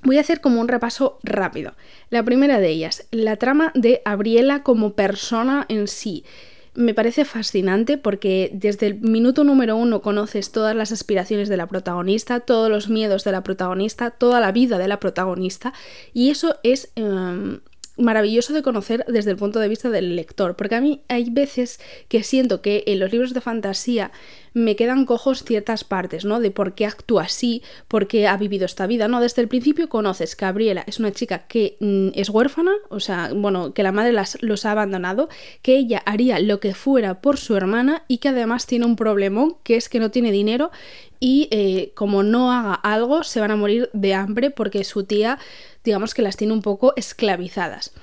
Voy 0.04 0.18
a 0.18 0.22
hacer 0.22 0.42
como 0.42 0.60
un 0.60 0.68
repaso 0.68 1.20
rápido. 1.24 1.74
La 2.10 2.24
primera 2.24 2.60
de 2.60 2.70
ellas, 2.70 3.08
la 3.12 3.38
trama 3.38 3.72
de 3.76 4.02
Abriela 4.04 4.64
como 4.64 4.94
persona 4.94 5.66
en 5.70 5.88
sí. 5.88 6.26
Me 6.74 6.94
parece 6.94 7.24
fascinante 7.24 7.98
porque 7.98 8.50
desde 8.54 8.88
el 8.88 9.00
minuto 9.00 9.44
número 9.44 9.76
uno 9.76 10.02
conoces 10.02 10.52
todas 10.52 10.76
las 10.76 10.92
aspiraciones 10.92 11.50
de 11.50 11.58
la 11.58 11.68
protagonista, 11.68 12.40
todos 12.40 12.70
los 12.70 12.90
miedos 12.90 13.24
de 13.24 13.34
la 13.34 13.44
protagonista, 13.44 14.10
toda 14.10 14.40
la 14.40 14.52
vida 14.52 14.78
de 14.78 14.88
la 14.88 15.00
protagonista 15.00 15.74
y 16.14 16.32
eso 16.32 16.56
es 16.64 16.92
em, 16.96 17.60
maravilloso 18.02 18.54
de 18.54 18.62
conocer 18.62 19.06
desde 19.08 19.32
el 19.32 19.38
punto 19.38 19.60
de 19.60 19.68
vista 19.68 19.90
del 19.90 20.16
lector, 20.16 20.56
porque 20.56 20.76
a 20.76 20.82
mí 20.82 21.02
hay 21.08 21.30
veces 21.30 21.80
que 22.08 22.24
siento 22.24 22.62
que 22.62 22.84
en 22.88 23.00
los 23.00 23.12
libros 23.12 23.34
de 23.34 23.42
fantasía 23.42 24.12
me 24.54 24.76
quedan 24.76 25.06
cojos 25.06 25.44
ciertas 25.44 25.84
partes, 25.84 26.26
¿no? 26.26 26.40
De 26.40 26.52
por 26.52 26.74
qué 26.76 26.86
actúa 26.86 27.24
así, 27.24 27.62
por 27.88 28.08
qué 28.08 28.28
ha 28.28 28.38
vivido 28.38 28.66
esta 28.66 28.88
vida, 28.88 29.08
¿no? 29.08 29.22
Desde 29.22 29.42
el 29.42 29.48
principio 29.48 29.90
conoces 29.90 30.36
que 30.36 30.46
Gabriela 30.46 30.84
es 30.88 31.00
una 31.00 31.12
chica 31.12 31.48
que 31.48 31.78
mm, 31.80 32.10
es 32.16 32.30
huérfana, 32.30 32.74
o 32.90 33.00
sea, 33.00 33.32
bueno, 33.34 33.74
que 33.74 33.84
la 33.84 33.92
madre 33.92 34.12
las, 34.12 34.38
los 34.42 34.66
ha 34.66 34.72
abandonado, 34.72 35.30
que 35.62 35.78
ella 35.78 36.02
haría 36.06 36.40
lo 36.40 36.60
que 36.60 36.74
fuera 36.74 37.22
por 37.22 37.38
su 37.38 37.56
hermana 37.56 38.04
y 38.08 38.18
que 38.18 38.30
además 38.30 38.68
tiene 38.68 38.86
un 38.86 38.96
problemón, 38.96 39.56
que 39.64 39.76
es 39.76 39.90
que 39.90 40.00
no 40.00 40.12
tiene 40.12 40.32
dinero 40.32 40.72
y 41.20 41.48
eh, 41.52 41.92
como 41.96 42.24
no 42.24 42.52
haga 42.52 42.74
algo 42.74 43.24
se 43.24 43.40
van 43.40 43.52
a 43.52 43.56
morir 43.56 43.90
de 43.94 44.16
hambre 44.16 44.50
porque 44.50 44.84
su 44.84 45.04
tía 45.04 45.38
digamos 45.84 46.14
que 46.14 46.22
las 46.22 46.38
tiene 46.38 46.54
un 46.54 46.62
poco 46.62 46.94
esclavizadas. 46.96 47.94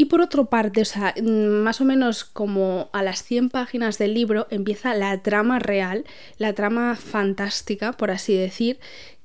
Y 0.00 0.04
por 0.04 0.20
otra 0.20 0.44
parte, 0.44 0.82
o 0.82 0.84
sea, 0.84 1.12
mm, 1.20 1.62
más 1.64 1.80
o 1.80 1.84
menos 1.84 2.24
como 2.24 2.88
a 2.92 3.02
las 3.02 3.24
100 3.24 3.50
páginas 3.50 3.98
del 3.98 4.14
libro 4.14 4.46
empieza 4.48 4.94
la 4.94 5.20
trama 5.24 5.58
real, 5.58 6.04
la 6.38 6.52
trama 6.52 6.94
fantástica, 6.94 7.92
por 7.92 8.12
así 8.12 8.36
decir, 8.36 8.78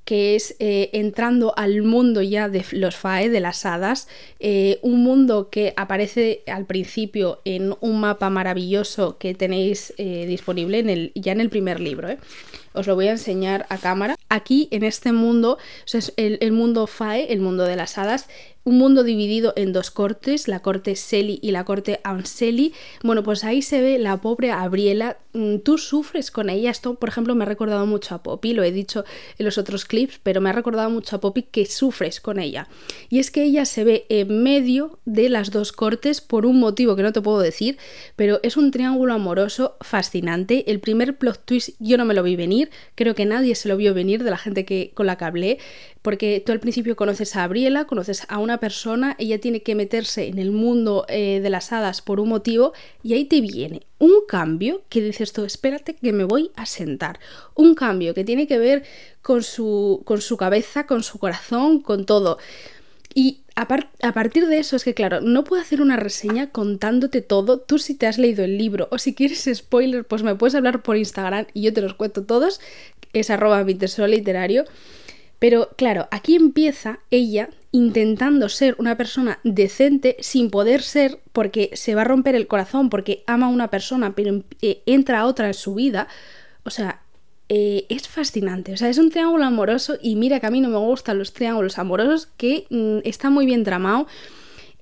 que 0.04 0.36
es 0.36 0.56
eh, 0.58 0.90
entrando 0.94 1.54
al 1.58 1.84
mundo 1.84 2.24
ya 2.24 2.50
de 2.50 2.66
los 2.72 2.96
FAE, 2.96 3.30
de 3.30 3.40
las 3.40 3.68
hadas, 3.68 4.08
eh, 4.40 4.80
un 4.82 5.04
mundo 5.04 5.52
que 5.52 5.76
aparece 5.78 6.42
al 6.48 6.66
principio 6.66 7.40
en 7.46 7.76
un 7.80 8.00
mapa 8.00 8.32
maravilloso 8.32 9.20
que 9.20 9.36
tenéis 9.36 9.94
eh, 9.98 10.26
disponible 10.26 10.80
en 10.80 10.90
el, 10.90 11.12
ya 11.14 11.34
en 11.34 11.40
el 11.42 11.52
primer 11.52 11.80
libro. 11.80 12.10
Os 12.74 12.88
lo 12.88 12.96
voy 12.96 13.08
a 13.08 13.12
enseñar 13.12 13.66
a 13.70 13.78
cámara. 13.78 14.16
Aquí, 14.30 14.68
en 14.72 14.84
este 14.84 15.12
mundo, 15.12 15.58
es 15.92 16.14
el, 16.18 16.38
el 16.42 16.52
mundo 16.52 16.88
FAE, 16.88 17.32
el 17.32 17.40
mundo 17.40 17.66
de 17.66 17.76
las 17.76 17.98
hadas, 17.98 18.28
un 18.66 18.78
mundo 18.78 19.04
dividido 19.04 19.54
en 19.58 19.74
dos 19.74 19.92
cortes, 19.92 20.48
la 20.48 20.62
corte 20.62 20.96
Seli 20.96 21.38
y 21.42 21.52
la 21.52 21.66
corte 21.66 22.00
Anseli. 22.04 22.74
Bueno, 23.04 23.22
pues 23.22 23.44
ahí 23.44 23.62
se 23.62 23.82
ve 23.82 24.00
la 24.00 24.22
pobre 24.22 24.52
Abriela. 24.52 25.18
Mm, 25.34 25.58
tú 25.58 25.78
sufres 25.78 26.32
con 26.32 26.50
ella. 26.50 26.72
Esto, 26.72 26.96
por 26.96 27.10
ejemplo, 27.10 27.36
me 27.36 27.44
ha 27.44 27.48
recordado 27.48 27.86
mucho 27.86 28.16
a 28.16 28.24
Poppy, 28.24 28.54
lo 28.54 28.64
he 28.64 28.72
dicho 28.72 29.04
en 29.38 29.46
los 29.46 29.58
otros 29.58 29.84
clips, 29.84 30.20
pero 30.24 30.40
me 30.40 30.50
ha 30.50 30.54
recordado 30.54 30.90
mucho 30.90 31.18
a 31.18 31.20
Poppy 31.20 31.44
que 31.44 31.66
sufres 31.66 32.22
con 32.22 32.40
ella. 32.40 32.70
Y 33.10 33.20
es 33.20 33.32
que 33.32 33.44
ella 33.44 33.66
se 33.66 33.84
ve 33.84 34.06
en 34.08 34.44
medio 34.44 35.00
de 35.04 35.28
las 35.28 35.52
dos 35.52 35.74
cortes 35.74 36.22
por 36.22 36.46
un 36.46 36.60
motivo 36.60 36.96
que 36.96 37.04
no 37.04 37.12
te 37.12 37.22
puedo 37.22 37.40
decir, 37.40 37.78
pero 38.16 38.40
es 38.44 38.56
un 38.56 38.72
triángulo 38.72 39.14
amoroso 39.14 39.76
fascinante. 39.82 40.72
El 40.72 40.80
primer 40.80 41.18
plot 41.18 41.44
twist 41.44 41.72
yo 41.80 41.98
no 41.98 42.06
me 42.06 42.14
lo 42.14 42.24
vi 42.24 42.38
venir, 42.38 42.63
creo 42.96 43.16
que 43.16 43.26
nadie 43.26 43.56
se 43.56 43.70
lo 43.70 43.78
vio 43.78 43.94
venir 43.94 44.24
de 44.24 44.32
la 44.32 44.38
gente 44.38 44.66
que, 44.66 44.92
con 44.94 45.08
la 45.08 45.18
que 45.18 45.26
hablé 45.26 45.60
porque 46.04 46.44
tú 46.46 46.52
al 46.52 46.60
principio 46.60 46.96
conoces 46.98 47.36
a 47.36 47.40
Gabriela, 47.40 47.86
conoces 47.86 48.26
a 48.28 48.38
una 48.38 48.60
persona, 48.60 49.16
ella 49.18 49.40
tiene 49.40 49.64
que 49.64 49.74
meterse 49.74 50.28
en 50.28 50.38
el 50.38 50.52
mundo 50.52 51.06
eh, 51.08 51.40
de 51.42 51.50
las 51.50 51.72
hadas 51.72 52.02
por 52.02 52.20
un 52.20 52.28
motivo 52.30 52.74
y 53.02 53.14
ahí 53.14 53.26
te 53.26 53.40
viene 53.40 53.84
un 54.00 54.26
cambio 54.28 54.82
que 54.90 55.02
dices 55.02 55.32
tú, 55.32 55.46
espérate 55.46 55.96
que 55.96 56.12
me 56.12 56.26
voy 56.26 56.52
a 56.58 56.66
sentar. 56.66 57.20
Un 57.56 57.74
cambio 57.74 58.14
que 58.14 58.26
tiene 58.26 58.48
que 58.48 58.58
ver 58.58 58.84
con 59.22 59.44
su, 59.44 60.02
con 60.04 60.20
su 60.20 60.36
cabeza, 60.36 60.86
con 60.86 61.04
su 61.04 61.20
corazón, 61.20 61.82
con 61.82 62.06
todo. 62.06 62.38
Y 63.14 63.42
a, 63.56 63.68
a, 64.02 64.14
partir 64.14 64.48
de 64.48 64.58
eso 64.58 64.76
es 64.76 64.84
que, 64.84 64.94
claro, 64.94 65.22
no 65.22 65.44
puedo 65.44 65.62
hacer 65.62 65.82
una 65.82 65.98
reseña 65.98 66.50
contándote 66.50 67.22
todo. 67.22 67.60
Tú 67.60 67.78
si 67.78 67.96
te 67.96 68.08
has 68.08 68.18
leído 68.18 68.44
el 68.44 68.58
libro 68.58 68.88
o 68.92 68.98
si 68.98 69.14
quieres 69.14 69.48
spoiler, 69.54 70.06
pues 70.06 70.24
me 70.24 70.36
puedes 70.36 70.56
hablar 70.56 70.82
por 70.82 70.98
Instagram 70.98 71.46
y 71.54 71.64
yo 71.64 71.74
te 71.74 71.82
los 71.82 71.94
cuento 71.94 72.24
todos. 72.24 72.60
Es 73.14 73.30
arroba 73.30 73.64
literario. 73.64 74.66
Pero 75.40 75.70
claro, 75.76 76.08
aquí 76.10 76.36
empieza 76.36 77.00
ella 77.12 77.50
intentando 77.72 78.50
ser 78.50 78.76
una 78.80 78.96
persona 78.96 79.40
decente 79.44 80.16
sin 80.20 80.50
poder 80.50 80.82
ser 80.82 81.20
porque 81.34 81.70
se 81.74 81.96
va 81.96 82.02
a 82.02 82.06
romper 82.06 82.36
el 82.36 82.48
corazón, 82.48 82.90
porque 82.90 83.24
ama 83.28 83.48
a 83.48 83.50
una 83.50 83.70
persona, 83.70 84.16
pero 84.16 84.44
eh, 84.62 84.82
entra 84.86 85.26
otra 85.26 85.48
en 85.48 85.54
su 85.54 85.76
vida. 85.76 86.08
O 86.64 86.70
sea, 86.70 87.03
eh, 87.56 87.86
es 87.88 88.08
fascinante. 88.08 88.74
O 88.74 88.78
sea, 88.78 88.90
es 88.90 88.98
un 88.98 89.12
triángulo 89.12 89.46
amoroso 89.46 89.98
y 90.02 90.16
mira 90.16 90.40
que 90.40 90.48
a 90.48 90.50
mí 90.50 90.60
no 90.60 90.70
me 90.70 90.78
gustan 90.78 91.20
los 91.20 91.34
triángulos 91.34 91.78
amorosos, 91.78 92.28
que 92.36 92.66
mm, 92.72 93.08
está 93.08 93.30
muy 93.30 93.46
bien 93.46 93.64
tramado 93.64 94.08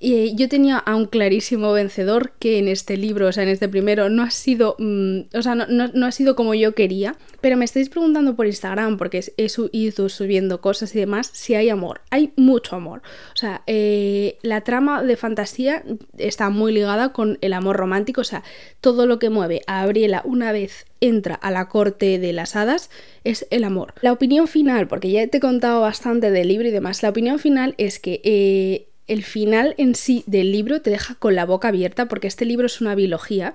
yo 0.02 0.50
tenía 0.50 0.78
a 0.78 0.96
un 0.96 1.06
clarísimo 1.06 1.72
vencedor 1.74 2.32
que 2.40 2.58
en 2.58 2.68
este 2.68 2.98
libro, 2.98 3.28
o 3.28 3.32
sea, 3.32 3.44
en 3.44 3.50
este 3.50 3.70
primero, 3.70 4.10
no 4.10 4.24
ha 4.24 4.32
sido, 4.32 4.76
mm, 4.80 5.20
o 5.36 5.42
sea, 5.44 5.54
no, 5.54 6.06
ha 6.06 6.12
sido 6.12 6.36
como 6.36 6.56
yo 6.56 6.74
quería, 6.74 7.16
pero 7.40 7.56
me 7.56 7.66
estáis 7.66 7.90
preguntando 7.90 8.36
por 8.36 8.48
Instagram, 8.48 8.98
porque 8.98 9.24
he 9.38 9.48
ido 9.72 10.10
subiendo 10.10 10.60
cosas 10.60 10.96
y 10.96 11.00
demás, 11.00 11.30
si 11.34 11.54
hay 11.54 11.70
amor. 11.70 12.02
Hay 12.10 12.34
mucho 12.36 12.76
amor. 12.76 13.04
O 13.34 13.36
sea, 13.36 13.62
eh, 13.68 14.38
la 14.42 14.62
trama 14.62 15.04
de 15.04 15.16
fantasía 15.18 15.84
está 16.18 16.50
muy 16.50 16.74
ligada 16.74 17.14
con 17.14 17.38
el 17.42 17.54
amor 17.54 17.78
romántico, 17.78 18.22
o 18.22 18.26
sea, 18.26 18.44
todo 18.82 19.06
lo 19.06 19.20
que 19.20 19.30
mueve 19.30 19.62
a 19.68 19.82
Gabriela 19.82 20.24
una 20.26 20.52
vez 20.52 20.88
entra 21.00 21.36
a 21.36 21.52
la 21.52 21.68
corte 21.68 22.20
de 22.20 22.34
las 22.34 22.56
hadas 22.56 22.90
es 23.24 23.48
el 23.50 23.64
amor. 23.64 23.94
La 24.02 24.12
opinión 24.12 24.48
final, 24.48 24.88
porque 24.88 25.12
ya 25.12 25.28
te 25.28 25.38
he 25.38 25.42
contado 25.42 25.82
bastante 25.82 26.32
del 26.32 26.48
libro 26.48 26.68
y 26.68 26.72
demás, 26.72 27.04
la 27.04 27.10
opinión 27.10 27.40
final 27.40 27.76
es 27.78 28.00
que 28.00 28.22
eh, 28.24 28.88
el 29.08 29.24
final 29.24 29.76
en 29.78 29.96
sí 29.96 30.24
del 30.28 30.52
libro 30.52 30.82
te 30.82 30.90
deja 30.90 31.16
con 31.16 31.36
la 31.36 31.46
boca 31.46 31.70
abierta 31.70 32.08
porque 32.08 32.28
este 32.28 32.46
libro 32.46 32.68
es 32.68 32.82
una 32.82 32.96
biología. 32.96 33.54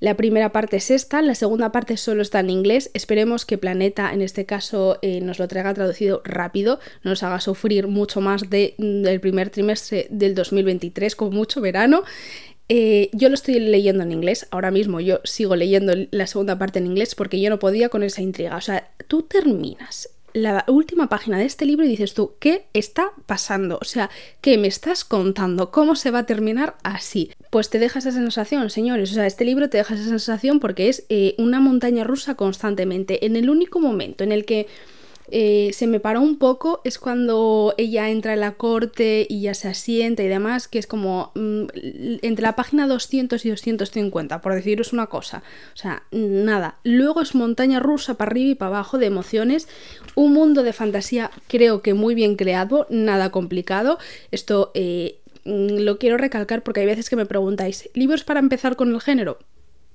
La 0.00 0.16
primera 0.16 0.52
parte 0.52 0.76
es 0.76 0.90
esta, 0.90 1.22
la 1.22 1.34
segunda 1.34 1.72
parte 1.72 1.96
solo 1.96 2.22
está 2.22 2.40
en 2.40 2.50
inglés. 2.50 2.90
Esperemos 2.92 3.46
que 3.46 3.58
Planeta 3.58 4.12
en 4.12 4.22
este 4.22 4.46
caso 4.46 4.98
eh, 5.02 5.20
nos 5.20 5.38
lo 5.38 5.48
traiga 5.48 5.74
traducido 5.74 6.22
rápido, 6.24 6.80
no 7.02 7.10
nos 7.10 7.22
haga 7.22 7.40
sufrir 7.40 7.86
mucho 7.86 8.20
más 8.20 8.50
de, 8.50 8.74
del 8.78 9.20
primer 9.20 9.50
trimestre 9.50 10.06
del 10.10 10.34
2023, 10.34 11.14
con 11.14 11.32
mucho 11.32 11.60
verano. 11.60 12.02
Eh, 12.68 13.10
yo 13.12 13.28
lo 13.28 13.36
estoy 13.36 13.60
leyendo 13.60 14.02
en 14.02 14.10
inglés, 14.10 14.48
ahora 14.50 14.72
mismo 14.72 14.98
yo 14.98 15.20
sigo 15.22 15.54
leyendo 15.54 15.92
la 16.10 16.26
segunda 16.26 16.58
parte 16.58 16.80
en 16.80 16.86
inglés 16.86 17.14
porque 17.14 17.40
yo 17.40 17.48
no 17.48 17.60
podía 17.60 17.88
con 17.88 18.02
esa 18.02 18.22
intriga. 18.22 18.56
O 18.56 18.60
sea, 18.60 18.90
tú 19.06 19.22
terminas 19.22 20.15
la 20.36 20.66
última 20.68 21.08
página 21.08 21.38
de 21.38 21.46
este 21.46 21.64
libro 21.64 21.86
y 21.86 21.88
dices 21.88 22.12
tú, 22.12 22.34
¿qué 22.38 22.66
está 22.74 23.12
pasando? 23.24 23.78
O 23.80 23.86
sea, 23.86 24.10
¿qué 24.42 24.58
me 24.58 24.68
estás 24.68 25.02
contando? 25.02 25.70
¿Cómo 25.70 25.96
se 25.96 26.10
va 26.10 26.20
a 26.20 26.26
terminar 26.26 26.76
así? 26.82 27.32
Pues 27.48 27.70
te 27.70 27.78
deja 27.78 28.00
esa 28.00 28.12
sensación, 28.12 28.68
señores. 28.68 29.12
O 29.12 29.14
sea, 29.14 29.26
este 29.26 29.46
libro 29.46 29.70
te 29.70 29.78
deja 29.78 29.94
esa 29.94 30.04
sensación 30.04 30.60
porque 30.60 30.90
es 30.90 31.06
eh, 31.08 31.34
una 31.38 31.58
montaña 31.58 32.04
rusa 32.04 32.34
constantemente. 32.34 33.24
En 33.24 33.34
el 33.36 33.48
único 33.48 33.80
momento 33.80 34.24
en 34.24 34.32
el 34.32 34.44
que 34.44 34.66
eh, 35.30 35.70
se 35.72 35.86
me 35.86 36.00
paró 36.00 36.20
un 36.20 36.38
poco 36.38 36.80
es 36.84 36.98
cuando 36.98 37.74
ella 37.78 38.08
entra 38.10 38.34
en 38.34 38.40
la 38.40 38.52
corte 38.52 39.26
y 39.28 39.42
ya 39.42 39.54
se 39.54 39.68
asienta 39.68 40.22
y 40.22 40.28
demás, 40.28 40.68
que 40.68 40.78
es 40.78 40.86
como 40.86 41.32
mm, 41.34 41.64
entre 42.22 42.42
la 42.42 42.56
página 42.56 42.86
200 42.86 43.44
y 43.44 43.50
250, 43.50 44.40
por 44.40 44.54
deciros 44.54 44.92
una 44.92 45.06
cosa. 45.06 45.42
O 45.74 45.76
sea, 45.76 46.04
nada. 46.10 46.78
Luego 46.84 47.22
es 47.22 47.34
montaña 47.34 47.80
rusa 47.80 48.14
para 48.14 48.30
arriba 48.30 48.50
y 48.50 48.54
para 48.54 48.68
abajo 48.68 48.98
de 48.98 49.06
emociones. 49.06 49.68
Un 50.14 50.32
mundo 50.32 50.62
de 50.62 50.72
fantasía 50.72 51.30
creo 51.48 51.82
que 51.82 51.94
muy 51.94 52.14
bien 52.14 52.36
creado, 52.36 52.86
nada 52.90 53.30
complicado. 53.30 53.98
Esto... 54.30 54.70
Eh, 54.74 55.20
mm, 55.44 55.78
lo 55.78 55.98
quiero 55.98 56.16
recalcar 56.16 56.62
porque 56.62 56.80
hay 56.80 56.86
veces 56.86 57.08
que 57.08 57.16
me 57.16 57.26
preguntáis, 57.26 57.88
¿libros 57.94 58.24
para 58.24 58.40
empezar 58.40 58.76
con 58.76 58.92
el 58.92 59.00
género? 59.00 59.38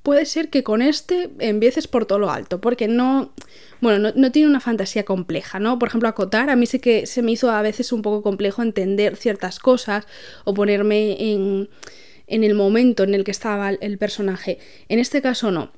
Puede 0.03 0.25
ser 0.25 0.49
que 0.49 0.63
con 0.63 0.81
este 0.81 1.29
empieces 1.39 1.87
por 1.87 2.05
todo 2.05 2.19
lo 2.19 2.31
alto, 2.31 2.59
porque 2.61 2.87
no, 2.87 3.33
bueno, 3.81 4.11
no, 4.15 4.31
tiene 4.31 4.49
una 4.49 4.59
fantasía 4.59 5.05
compleja, 5.05 5.59
¿no? 5.59 5.77
Por 5.79 5.89
ejemplo, 5.89 6.09
acotar, 6.09 6.49
a 6.49 6.55
mí 6.55 6.65
sí 6.65 6.79
que 6.79 7.05
se 7.05 7.21
me 7.21 7.31
hizo 7.31 7.51
a 7.51 7.61
veces 7.61 7.91
un 7.91 8.01
poco 8.01 8.23
complejo 8.23 8.61
entender 8.61 9.15
ciertas 9.15 9.59
cosas 9.59 10.05
o 10.43 10.53
ponerme 10.53 11.33
en, 11.33 11.69
en 12.27 12.43
el 12.43 12.55
momento 12.55 13.03
en 13.03 13.13
el 13.13 13.23
que 13.23 13.31
estaba 13.31 13.69
el 13.69 13.97
personaje. 13.97 14.59
En 14.89 14.99
este 14.99 15.21
caso 15.21 15.51
no. 15.51 15.71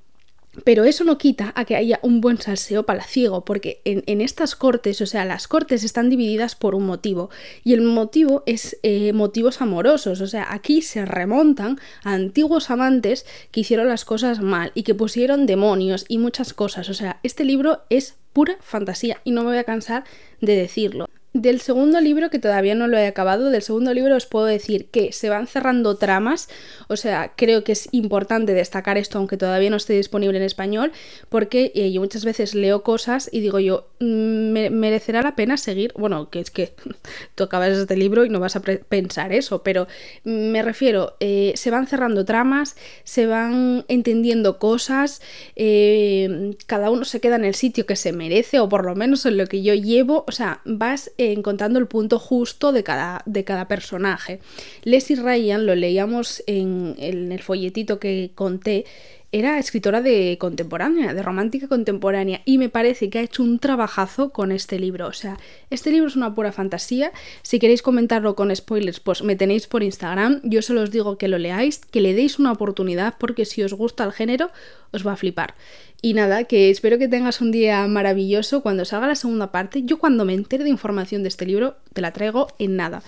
Pero 0.64 0.84
eso 0.84 1.04
no 1.04 1.18
quita 1.18 1.52
a 1.56 1.66
que 1.66 1.76
haya 1.76 2.00
un 2.04 2.22
buen 2.22 2.40
salseo 2.40 2.84
palaciego, 2.84 3.44
porque 3.44 3.82
en, 3.86 4.22
estas 4.22 4.56
cortes, 4.56 5.02
o 5.02 5.06
sea, 5.06 5.26
las 5.26 5.48
cortes 5.48 5.84
están 5.84 6.10
divididas 6.10 6.56
por 6.56 6.76
un 6.76 6.86
motivo, 6.86 7.30
y 7.64 7.74
el 7.74 7.82
motivo 7.82 8.44
es 8.46 8.78
eh, 8.84 9.14
motivos 9.14 9.62
amorosos, 9.62 10.22
o 10.22 10.28
sea, 10.28 10.48
aquí 10.54 10.82
se 10.82 11.06
remontan 11.06 11.80
a 12.04 12.14
antiguos 12.14 12.70
amantes 12.70 13.26
que 13.52 13.62
hicieron 13.62 13.88
las 13.88 14.06
cosas 14.06 14.42
mal 14.42 14.72
y 14.76 14.84
que 14.84 14.94
pusieron 14.94 15.48
demonios 15.48 16.06
y 16.08 16.20
muchas 16.20 16.54
cosas, 16.54 16.88
o 16.90 16.94
sea, 16.94 17.20
este 17.24 17.46
libro 17.46 17.82
es 17.90 18.16
pura 18.32 18.58
fantasía 18.62 19.22
y 19.24 19.32
no 19.32 19.42
me 19.42 19.50
voy 19.50 19.58
a 19.58 19.64
cansar 19.64 20.04
de 20.40 20.56
decirlo. 20.56 21.08
Del 21.34 21.62
segundo 21.62 22.00
libro, 22.00 22.30
que 22.30 22.38
todavía 22.38 22.76
no 22.76 22.88
lo 22.88 22.96
he 22.96 23.08
acabado, 23.08 23.50
del 23.50 23.64
segundo 23.64 23.92
libro 23.92 24.16
os 24.16 24.28
puedo 24.28 24.46
decir 24.46 24.86
que 24.92 25.12
se 25.12 25.30
van 25.30 25.48
cerrando 25.48 25.98
tramas, 25.98 26.48
o 26.90 26.96
sea, 26.96 27.34
creo 27.36 27.64
que 27.64 27.72
es 27.72 27.90
importante 27.92 28.54
destacar 28.54 29.00
esto, 29.00 29.18
aunque 29.18 29.36
todavía 29.36 29.72
no 29.72 29.78
esté 29.78 29.94
disponible 29.94 30.38
en 30.38 30.44
español, 30.44 30.92
porque 31.30 31.72
eh, 31.74 31.92
yo 31.92 32.02
muchas 32.02 32.24
veces 32.24 32.54
leo 32.54 32.84
cosas 32.84 33.30
y 33.32 33.40
digo 33.40 33.60
yo, 33.60 33.88
mm, 34.00 34.52
me 34.52 34.70
merecerá 34.70 35.24
la 35.24 35.36
pena 35.36 35.58
seguir, 35.58 35.92
bueno, 35.98 36.30
que 36.30 36.40
es 36.40 36.52
que 36.52 36.76
tú 37.34 37.46
acabas 37.46 37.70
este 37.70 37.98
libro 37.98 38.26
y 38.26 38.30
no 38.30 38.40
vas 38.40 38.56
a 38.56 38.62
pensar 38.62 39.34
eso, 39.34 39.64
pero 39.64 39.88
me 40.24 40.62
refiero, 40.62 41.18
eh, 41.20 41.54
se 41.56 41.72
van 41.72 41.88
cerrando 41.88 42.26
tramas, 42.26 42.76
se 43.06 43.26
van 43.26 43.86
entendiendo 43.88 44.60
cosas, 44.60 45.20
eh, 45.56 46.56
cada 46.68 46.92
uno 46.92 47.06
se 47.06 47.20
queda 47.20 47.38
en 47.38 47.46
el 47.46 47.56
sitio 47.56 47.88
que 47.88 47.96
se 47.96 48.14
merece, 48.14 48.60
o 48.60 48.70
por 48.70 48.86
lo 48.86 48.94
menos 48.94 49.26
en 49.26 49.38
lo 49.38 49.48
que 49.48 49.64
yo 49.64 49.74
llevo, 49.74 50.26
o 50.28 50.32
sea, 50.32 50.62
vas 50.64 51.10
encontrando 51.32 51.80
el 51.80 51.88
punto 51.88 52.20
justo 52.20 52.72
de 52.72 52.84
cada, 52.84 53.22
de 53.26 53.44
cada 53.44 53.68
personaje. 53.68 54.40
Leslie 54.84 55.22
Ryan, 55.22 55.66
lo 55.66 55.76
leíamos 55.76 56.44
en, 56.48 56.96
en 56.98 57.32
el 57.32 57.42
folletito 57.42 58.00
que 58.00 58.32
conté, 58.36 58.86
era 59.34 59.58
escritora 59.58 60.04
de 60.04 60.38
contemporánea, 60.40 61.12
de 61.16 61.24
romántica 61.24 61.68
contemporánea, 61.68 62.44
y 62.46 62.60
me 62.60 62.70
parece 62.70 63.10
que 63.10 63.18
ha 63.18 63.24
hecho 63.24 63.42
un 63.42 63.58
trabajazo 63.58 64.30
con 64.30 64.52
este 64.52 64.78
libro. 64.78 65.08
O 65.08 65.14
sea, 65.14 65.40
este 65.72 65.90
libro 65.90 66.08
es 66.08 66.16
una 66.16 66.36
pura 66.36 66.52
fantasía. 66.52 67.12
Si 67.42 67.58
queréis 67.58 67.82
comentarlo 67.82 68.36
con 68.36 68.56
spoilers, 68.56 69.00
pues 69.00 69.24
me 69.24 69.36
tenéis 69.36 69.66
por 69.66 69.82
Instagram. 69.82 70.40
Yo 70.44 70.62
solo 70.62 70.84
os 70.84 70.92
digo 70.92 71.18
que 71.18 71.28
lo 71.28 71.40
leáis, 71.40 71.80
que 71.80 72.00
le 72.00 72.14
deis 72.14 72.38
una 72.38 72.52
oportunidad, 72.52 73.16
porque 73.18 73.46
si 73.46 73.64
os 73.64 73.74
gusta 73.74 74.04
el 74.04 74.12
género, 74.12 74.52
os 74.92 75.06
va 75.06 75.14
a 75.14 75.18
flipar. 75.18 75.56
Y 76.00 76.14
nada, 76.14 76.44
que 76.44 76.70
espero 76.70 77.00
que 77.00 77.08
tengas 77.08 77.42
un 77.42 77.52
día 77.52 77.88
maravilloso. 77.88 78.62
Cuando 78.62 78.86
salga 78.86 79.08
la 79.08 79.16
segunda 79.16 79.52
parte, 79.52 79.82
yo 79.82 79.98
cuando 79.98 80.26
me 80.26 80.36
entere 80.36 80.64
de 80.64 80.70
información 80.70 81.24
de 81.24 81.30
este 81.30 81.48
libro, 81.48 81.78
te 81.94 82.02
la 82.02 82.14
traigo 82.14 82.50
en 82.60 82.76
nada. 82.76 83.02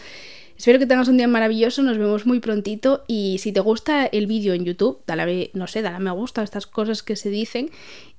Espero 0.57 0.79
que 0.79 0.85
tengas 0.85 1.07
un 1.07 1.17
día 1.17 1.27
maravilloso, 1.27 1.83
nos 1.83 1.97
vemos 1.97 2.25
muy 2.25 2.39
prontito 2.39 3.03
y 3.07 3.37
si 3.39 3.51
te 3.51 3.59
gusta 3.59 4.05
el 4.05 4.25
vídeo 4.25 4.53
en 4.53 4.63
YouTube, 4.63 5.01
dale, 5.05 5.51
no 5.53 5.67
sé, 5.67 5.81
dale 5.81 5.97
a 5.97 5.99
me 5.99 6.11
gusta, 6.11 6.43
estas 6.43 6.65
cosas 6.65 7.03
que 7.03 7.15
se 7.15 7.29
dicen 7.29 7.69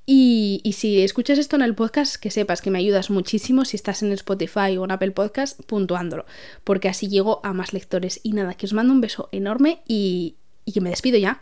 y, 0.09 0.61
y, 0.63 0.75
si 0.75 1.03
escuchas 1.03 1.39
esto 1.39 1.57
en 1.57 1.63
el 1.63 1.75
podcast, 1.75 2.15
que 2.15 2.31
sepas 2.31 2.63
que 2.63 2.71
me 2.71 2.79
ayudas 2.79 3.11
muchísimo 3.11 3.65
si 3.65 3.77
estás 3.77 4.05
en 4.05 4.13
Spotify 4.13 4.77
o 4.79 4.85
en 4.85 4.93
Apple 4.93 5.11
Podcast 5.11 5.61
puntuándolo, 5.65 6.27
porque 6.63 6.89
así 6.89 7.09
llego 7.09 7.41
a 7.43 7.53
más 7.53 7.73
lectores. 7.73 8.21
Y 8.23 8.31
nada, 8.31 8.55
que 8.55 8.67
os 8.67 8.73
mando 8.73 8.93
un 8.93 9.01
beso 9.01 9.29
enorme 9.33 9.81
y, 9.89 10.37
y 10.65 10.71
que 10.71 10.81
me 10.81 10.91
despido 10.91 11.19
ya. 11.19 11.41